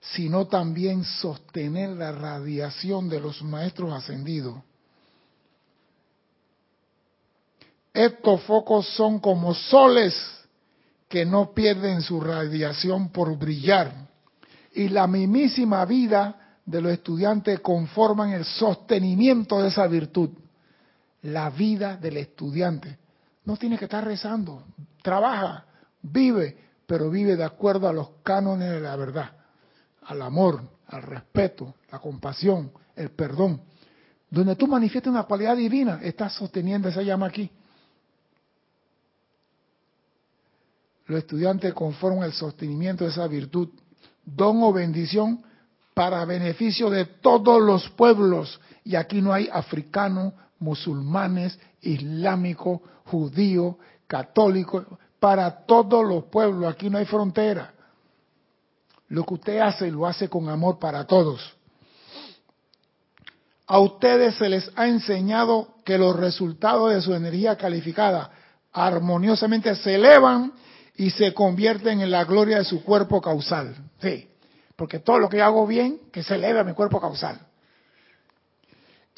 [0.00, 4.56] sino también sostener la radiación de los maestros ascendidos.
[7.92, 10.14] Estos focos son como soles
[11.08, 14.08] que no pierden su radiación por brillar.
[14.74, 20.30] Y la mismísima vida de los estudiantes conforman el sostenimiento de esa virtud.
[21.22, 22.98] La vida del estudiante.
[23.48, 24.62] No tiene que estar rezando,
[25.02, 25.64] trabaja,
[26.02, 26.54] vive,
[26.86, 29.30] pero vive de acuerdo a los cánones de la verdad,
[30.02, 33.62] al amor, al respeto, la compasión, el perdón.
[34.28, 37.50] Donde tú manifiestas una cualidad divina, estás sosteniendo esa llama aquí.
[41.06, 43.70] Los estudiantes conforman el sostenimiento de esa virtud,
[44.26, 45.42] don o bendición
[45.94, 48.60] para beneficio de todos los pueblos.
[48.84, 54.86] Y aquí no hay africanos, musulmanes, islámicos, judíos, católicos,
[55.20, 56.72] para todos los pueblos.
[56.72, 57.74] Aquí no hay frontera.
[59.08, 61.56] Lo que usted hace lo hace con amor para todos.
[63.66, 68.30] A ustedes se les ha enseñado que los resultados de su energía calificada
[68.72, 70.52] armoniosamente se elevan
[70.96, 73.74] y se convierten en la gloria de su cuerpo causal.
[74.00, 74.28] Sí
[74.78, 77.40] porque todo lo que hago bien, que se eleve a mi cuerpo causal.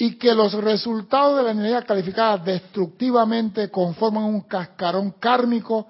[0.01, 5.89] Y que los resultados de la energía calificada destructivamente conforman un cascarón kármico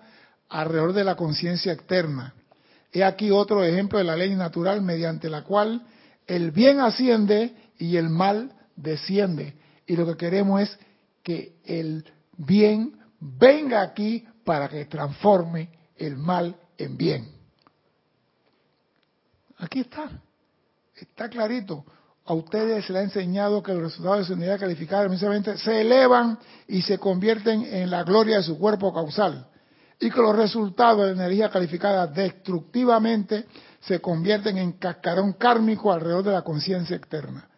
[0.48, 2.34] alrededor de la conciencia externa.
[2.92, 5.86] He aquí otro ejemplo de la ley natural mediante la cual
[6.26, 9.54] el bien asciende y el mal desciende.
[9.86, 10.76] Y lo que queremos es
[11.22, 12.04] que el
[12.36, 17.28] bien venga aquí para que transforme el mal en bien.
[19.58, 20.10] Aquí está.
[20.96, 21.84] Está clarito.
[22.30, 25.08] A ustedes se les ha enseñado que los resultados de su unidad calificada
[25.56, 29.48] se elevan y se convierten en la gloria de su cuerpo causal.
[29.98, 33.46] Y que los resultados de energía calificada destructivamente
[33.80, 37.48] se convierten en cascarón kármico alrededor de la conciencia externa.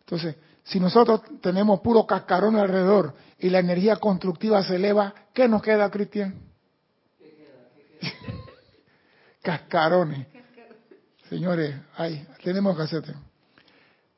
[0.00, 0.34] Entonces,
[0.64, 5.88] si nosotros tenemos puro cascarón alrededor y la energía constructiva se eleva, ¿qué nos queda,
[5.88, 6.34] Cristian?
[9.40, 10.26] Cascarones.
[11.28, 13.29] Señores, ay, tenemos que hacer.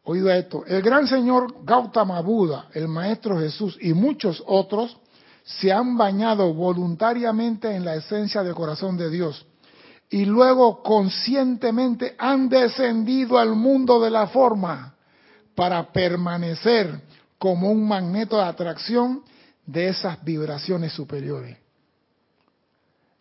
[0.05, 0.65] Oído esto.
[0.67, 4.97] El gran señor Gautama Buda, el maestro Jesús y muchos otros
[5.45, 9.47] se han bañado voluntariamente en la esencia del corazón de Dios
[10.11, 14.95] y luego conscientemente han descendido al mundo de la forma
[15.55, 17.01] para permanecer
[17.39, 19.23] como un magneto de atracción
[19.65, 21.57] de esas vibraciones superiores.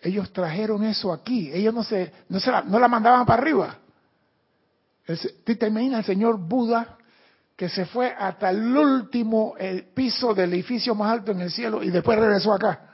[0.01, 3.77] Ellos trajeron eso aquí, ellos no se, no, se la, no la mandaban para arriba.
[5.05, 6.97] ¿Tú te imaginas el señor Buda
[7.55, 9.55] que se fue hasta el último
[9.93, 12.87] piso del edificio más alto en el cielo y después regresó acá?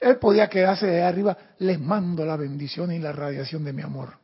[0.00, 4.14] Él podía quedarse de arriba, les mando la bendición y la radiación de mi amor.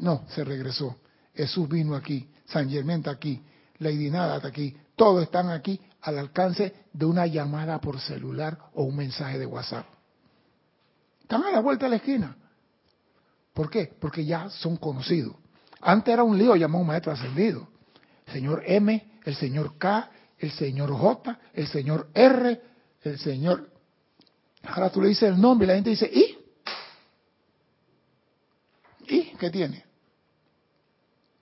[0.00, 0.98] no, se regresó.
[1.34, 3.40] Jesús vino aquí, San Germán está aquí,
[3.78, 8.84] Lady Nada está aquí, todos están aquí al alcance de una llamada por celular o
[8.84, 9.86] un mensaje de WhatsApp.
[11.22, 12.36] Están a la vuelta de la esquina.
[13.58, 13.92] ¿Por qué?
[13.98, 15.34] Porque ya son conocidos.
[15.80, 17.66] Antes era un lío llamado un maestro ascendido.
[18.32, 22.62] Señor M, el señor K, el señor J, el señor R,
[23.02, 23.68] el señor...
[24.62, 26.38] Ahora tú le dices el nombre y la gente dice, ¿y?
[29.08, 29.84] ¿Y qué tiene?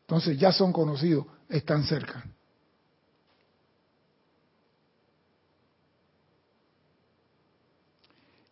[0.00, 2.24] Entonces ya son conocidos, están cerca.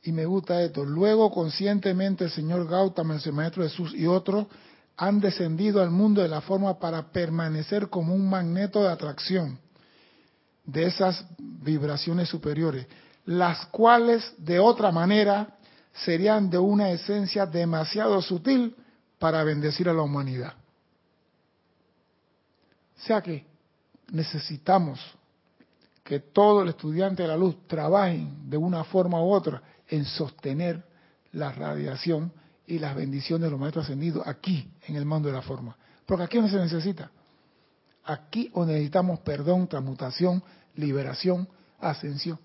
[0.05, 0.85] Y me gusta esto.
[0.85, 4.47] Luego, conscientemente, el señor Gautama, el maestro Jesús y otros
[4.99, 9.59] han descendido al mundo de la forma para permanecer como un magneto de atracción
[10.65, 12.87] de esas vibraciones superiores,
[13.25, 15.57] las cuales de otra manera
[15.95, 18.77] serían de una esencia demasiado sutil
[19.19, 20.53] para bendecir a la humanidad.
[22.97, 23.47] O sea que
[24.13, 25.01] necesitamos
[26.03, 30.85] que todo el estudiante de la luz trabaje de una forma u otra en sostener
[31.33, 32.33] la radiación
[32.67, 35.77] y las bendiciones de los maestros ascendidos aquí, en el mundo de la forma.
[36.07, 37.11] Porque aquí no se necesita.
[38.05, 40.43] aquí o necesitamos perdón, transmutación,
[40.77, 41.49] liberación,
[41.81, 42.39] ascensión.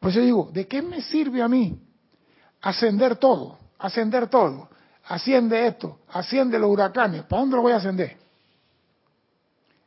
[0.00, 1.80] Pues yo digo, ¿de qué me sirve a mí
[2.60, 3.58] ascender todo?
[3.78, 4.68] Ascender todo.
[5.04, 7.22] Asciende esto, asciende los huracanes.
[7.22, 8.18] ¿Para dónde lo voy a ascender?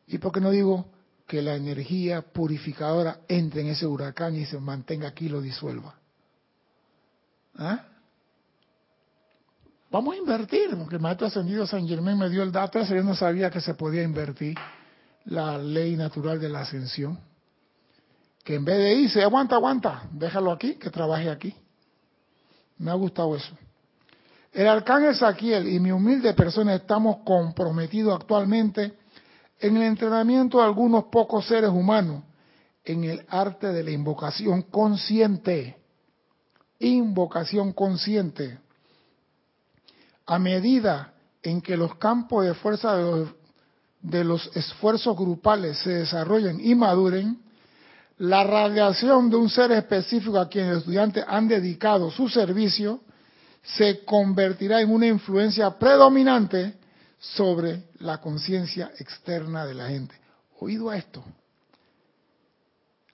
[0.08, 0.88] ¿Y por qué no digo
[1.28, 6.01] que la energía purificadora entre en ese huracán y se mantenga aquí y lo disuelva?
[7.56, 7.86] ¿Ah?
[9.90, 13.04] Vamos a invertir, porque el maestro ascendido San Germán me dio el dato, ese yo
[13.04, 14.58] no sabía que se podía invertir
[15.26, 17.20] la ley natural de la ascensión.
[18.44, 21.54] Que en vez de irse, aguanta, aguanta, déjalo aquí, que trabaje aquí.
[22.78, 23.56] Me ha gustado eso.
[24.52, 28.94] El arcángel Saquiel y mi humilde persona estamos comprometidos actualmente
[29.60, 32.24] en el entrenamiento de algunos pocos seres humanos
[32.84, 35.81] en el arte de la invocación consciente.
[36.82, 38.58] Invocación consciente.
[40.26, 41.14] A medida
[41.44, 42.96] en que los campos de fuerza
[44.02, 47.40] de los, esfuerzos grupales se desarrollen y maduren,
[48.18, 53.02] la radiación de un ser específico a quien los estudiantes han dedicado su servicio
[53.64, 56.76] se convertirá en una influencia predominante
[57.20, 60.16] sobre la conciencia externa de la gente.
[60.60, 61.24] Oído a esto.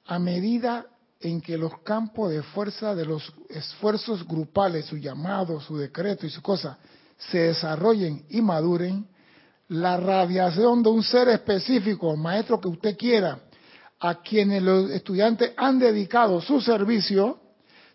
[0.06, 0.86] A medida
[1.20, 6.30] en que los campos de fuerza de los esfuerzos grupales, su llamado, su decreto y
[6.30, 6.78] su cosa,
[7.18, 9.08] se desarrollen y maduren,
[9.70, 13.40] la radiación de un ser específico, maestro que usted quiera,
[14.00, 17.40] a quienes los estudiantes han dedicado su servicio,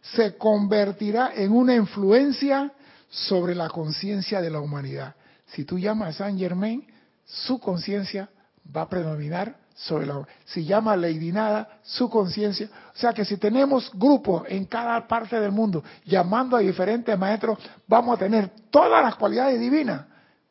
[0.02, 2.72] se convertirá en una influencia
[3.08, 5.14] sobre la conciencia de la humanidad.
[5.46, 6.84] Si tú llamas a Saint Germain,
[7.24, 8.28] su conciencia
[8.74, 12.68] va a predominar sobre la Si llama a Lady Nada, su conciencia.
[12.94, 17.58] O sea que si tenemos grupos en cada parte del mundo llamando a diferentes maestros,
[17.88, 20.06] vamos a tener todas las cualidades divinas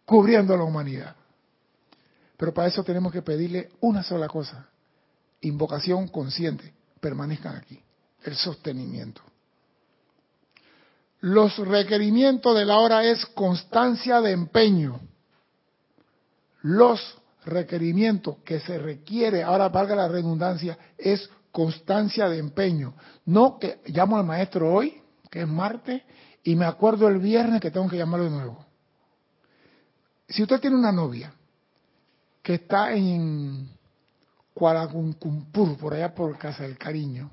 [0.05, 1.15] cubriendo la humanidad.
[2.35, 4.67] Pero para eso tenemos que pedirle una sola cosa.
[5.41, 6.73] Invocación consciente.
[6.99, 7.81] Permanezcan aquí.
[8.23, 9.21] El sostenimiento.
[11.21, 14.99] Los requerimientos de la hora es constancia de empeño.
[16.63, 22.93] Los requerimientos que se requiere, ahora valga la redundancia, es constancia de empeño.
[23.25, 26.01] No que llamo al maestro hoy, que es martes,
[26.43, 28.65] y me acuerdo el viernes que tengo que llamarlo de nuevo.
[30.27, 31.33] Si usted tiene una novia
[32.41, 33.69] que está en
[34.53, 37.29] Cuaracumpur, por allá por Casa del Cariño,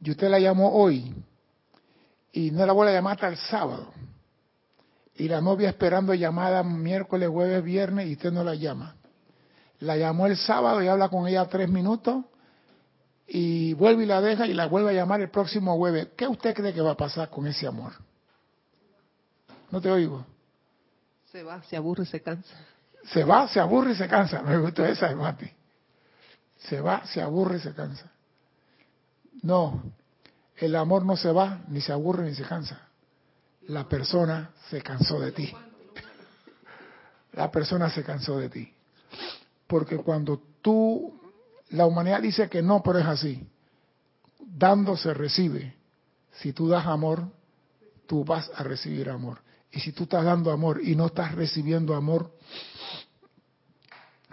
[0.00, 1.14] y usted la llamó hoy,
[2.32, 3.92] y no la vuelve a llamar hasta el sábado.
[5.14, 8.95] Y la novia esperando llamada miércoles, jueves, viernes y usted no la llama.
[9.80, 12.24] La llamó el sábado y habla con ella tres minutos
[13.26, 16.08] y vuelve y la deja y la vuelve a llamar el próximo jueves.
[16.16, 17.92] ¿Qué usted cree que va a pasar con ese amor?
[19.70, 20.24] No te oigo.
[21.30, 22.54] Se va, se aburre y se cansa.
[23.04, 24.42] Se va, se aburre y se cansa.
[24.42, 25.50] Me gustó esa de Mati.
[26.56, 28.10] Se va, se aburre y se cansa.
[29.42, 29.82] No,
[30.56, 32.80] el amor no se va, ni se aburre, ni se cansa.
[33.68, 35.52] La persona se cansó de ti.
[37.32, 38.72] La persona se cansó de ti.
[39.66, 41.20] Porque cuando tú,
[41.70, 43.46] la humanidad dice que no, pero es así.
[44.38, 45.74] Dando se recibe.
[46.32, 47.28] Si tú das amor,
[48.06, 49.40] tú vas a recibir amor.
[49.72, 52.32] Y si tú estás dando amor y no estás recibiendo amor,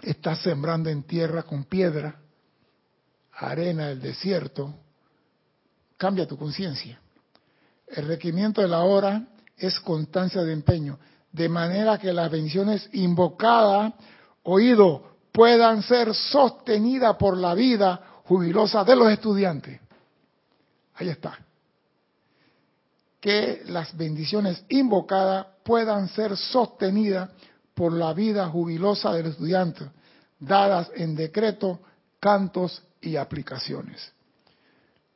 [0.02, 2.20] estás sembrando en tierra con piedra,
[3.32, 4.74] arena del desierto,
[5.96, 7.00] cambia tu conciencia.
[7.88, 9.26] El requerimiento de la hora
[9.56, 10.98] es constancia de empeño,
[11.32, 13.94] de manera que las bendiciones invocadas,
[14.42, 19.80] oído, puedan ser sostenidas por la vida jubilosa de los estudiantes.
[20.94, 21.36] Ahí está.
[23.20, 27.30] Que las bendiciones invocadas puedan ser sostenidas
[27.74, 29.90] por la vida jubilosa del estudiante,
[30.38, 31.80] dadas en decreto,
[32.20, 34.14] cantos y aplicaciones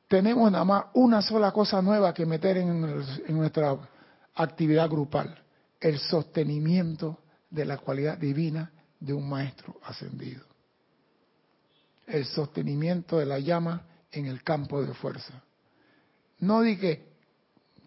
[0.09, 2.81] tenemos nada más una sola cosa nueva que meter en,
[3.29, 3.77] nuestra
[4.35, 5.39] actividad grupal,
[5.79, 7.19] el sostenimiento
[7.51, 10.45] de la cualidad divina de un maestro ascendido.
[12.07, 15.43] El sostenimiento de la llama en el campo de fuerza.
[16.41, 17.07] No di que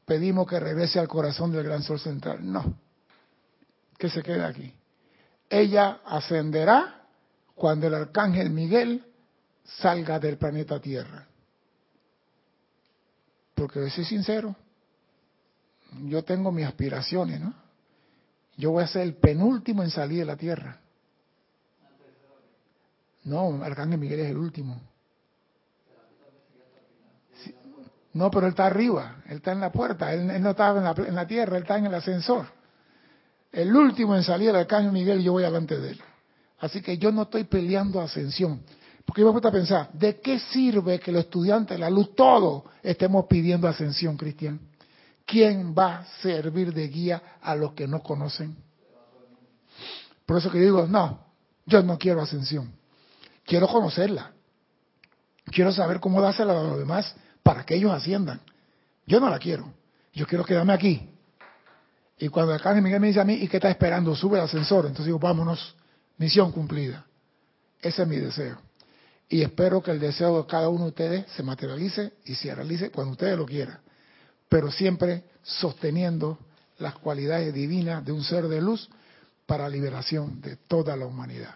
[0.06, 2.78] pedimos que regrese al corazón del gran sol central, no,
[3.98, 4.74] que se quede aquí.
[5.50, 7.08] Ella ascenderá
[7.56, 9.06] cuando el arcángel Miguel
[9.64, 11.28] salga del planeta Tierra
[13.62, 14.56] porque soy sincero,
[16.06, 17.54] yo tengo mis aspiraciones, ¿no?
[18.58, 20.82] Yo voy a ser el penúltimo en salir de la tierra.
[23.24, 24.82] No, Arcángel Miguel es el último.
[28.14, 31.28] No, pero él está arriba, él está en la puerta, él, no estaba en la,
[31.28, 32.46] tierra, él está en el ascensor.
[33.52, 36.02] El último en salir, el Arcángel Miguel, yo voy delante de él.
[36.60, 38.62] Así que yo no estoy peleando ascensión.
[39.06, 42.64] Porque yo me a pensar, ¿de qué sirve que los estudiantes de la luz, todos,
[42.84, 44.60] estemos pidiendo ascensión, Cristian?
[45.26, 48.56] ¿Quién va a servir de guía a los que no conocen?
[50.26, 51.26] Por eso que digo, no,
[51.66, 52.81] yo no quiero ascensión.
[53.52, 54.32] Quiero conocerla.
[55.44, 58.40] Quiero saber cómo dársela a los demás para que ellos asciendan.
[59.06, 59.74] Yo no la quiero.
[60.14, 61.10] Yo quiero quedarme aquí.
[62.18, 64.16] Y cuando acá Miguel me dice a mí, ¿y qué está esperando?
[64.16, 64.86] Sube el ascensor.
[64.86, 65.76] Entonces digo, vámonos,
[66.18, 67.06] misión cumplida.
[67.82, 68.58] Ese es mi deseo.
[69.28, 72.90] Y espero que el deseo de cada uno de ustedes se materialice y se realice
[72.90, 73.82] cuando ustedes lo quieran.
[74.48, 76.40] Pero siempre sosteniendo
[76.78, 78.90] las cualidades divinas de un ser de luz
[79.46, 81.56] para liberación de toda la humanidad.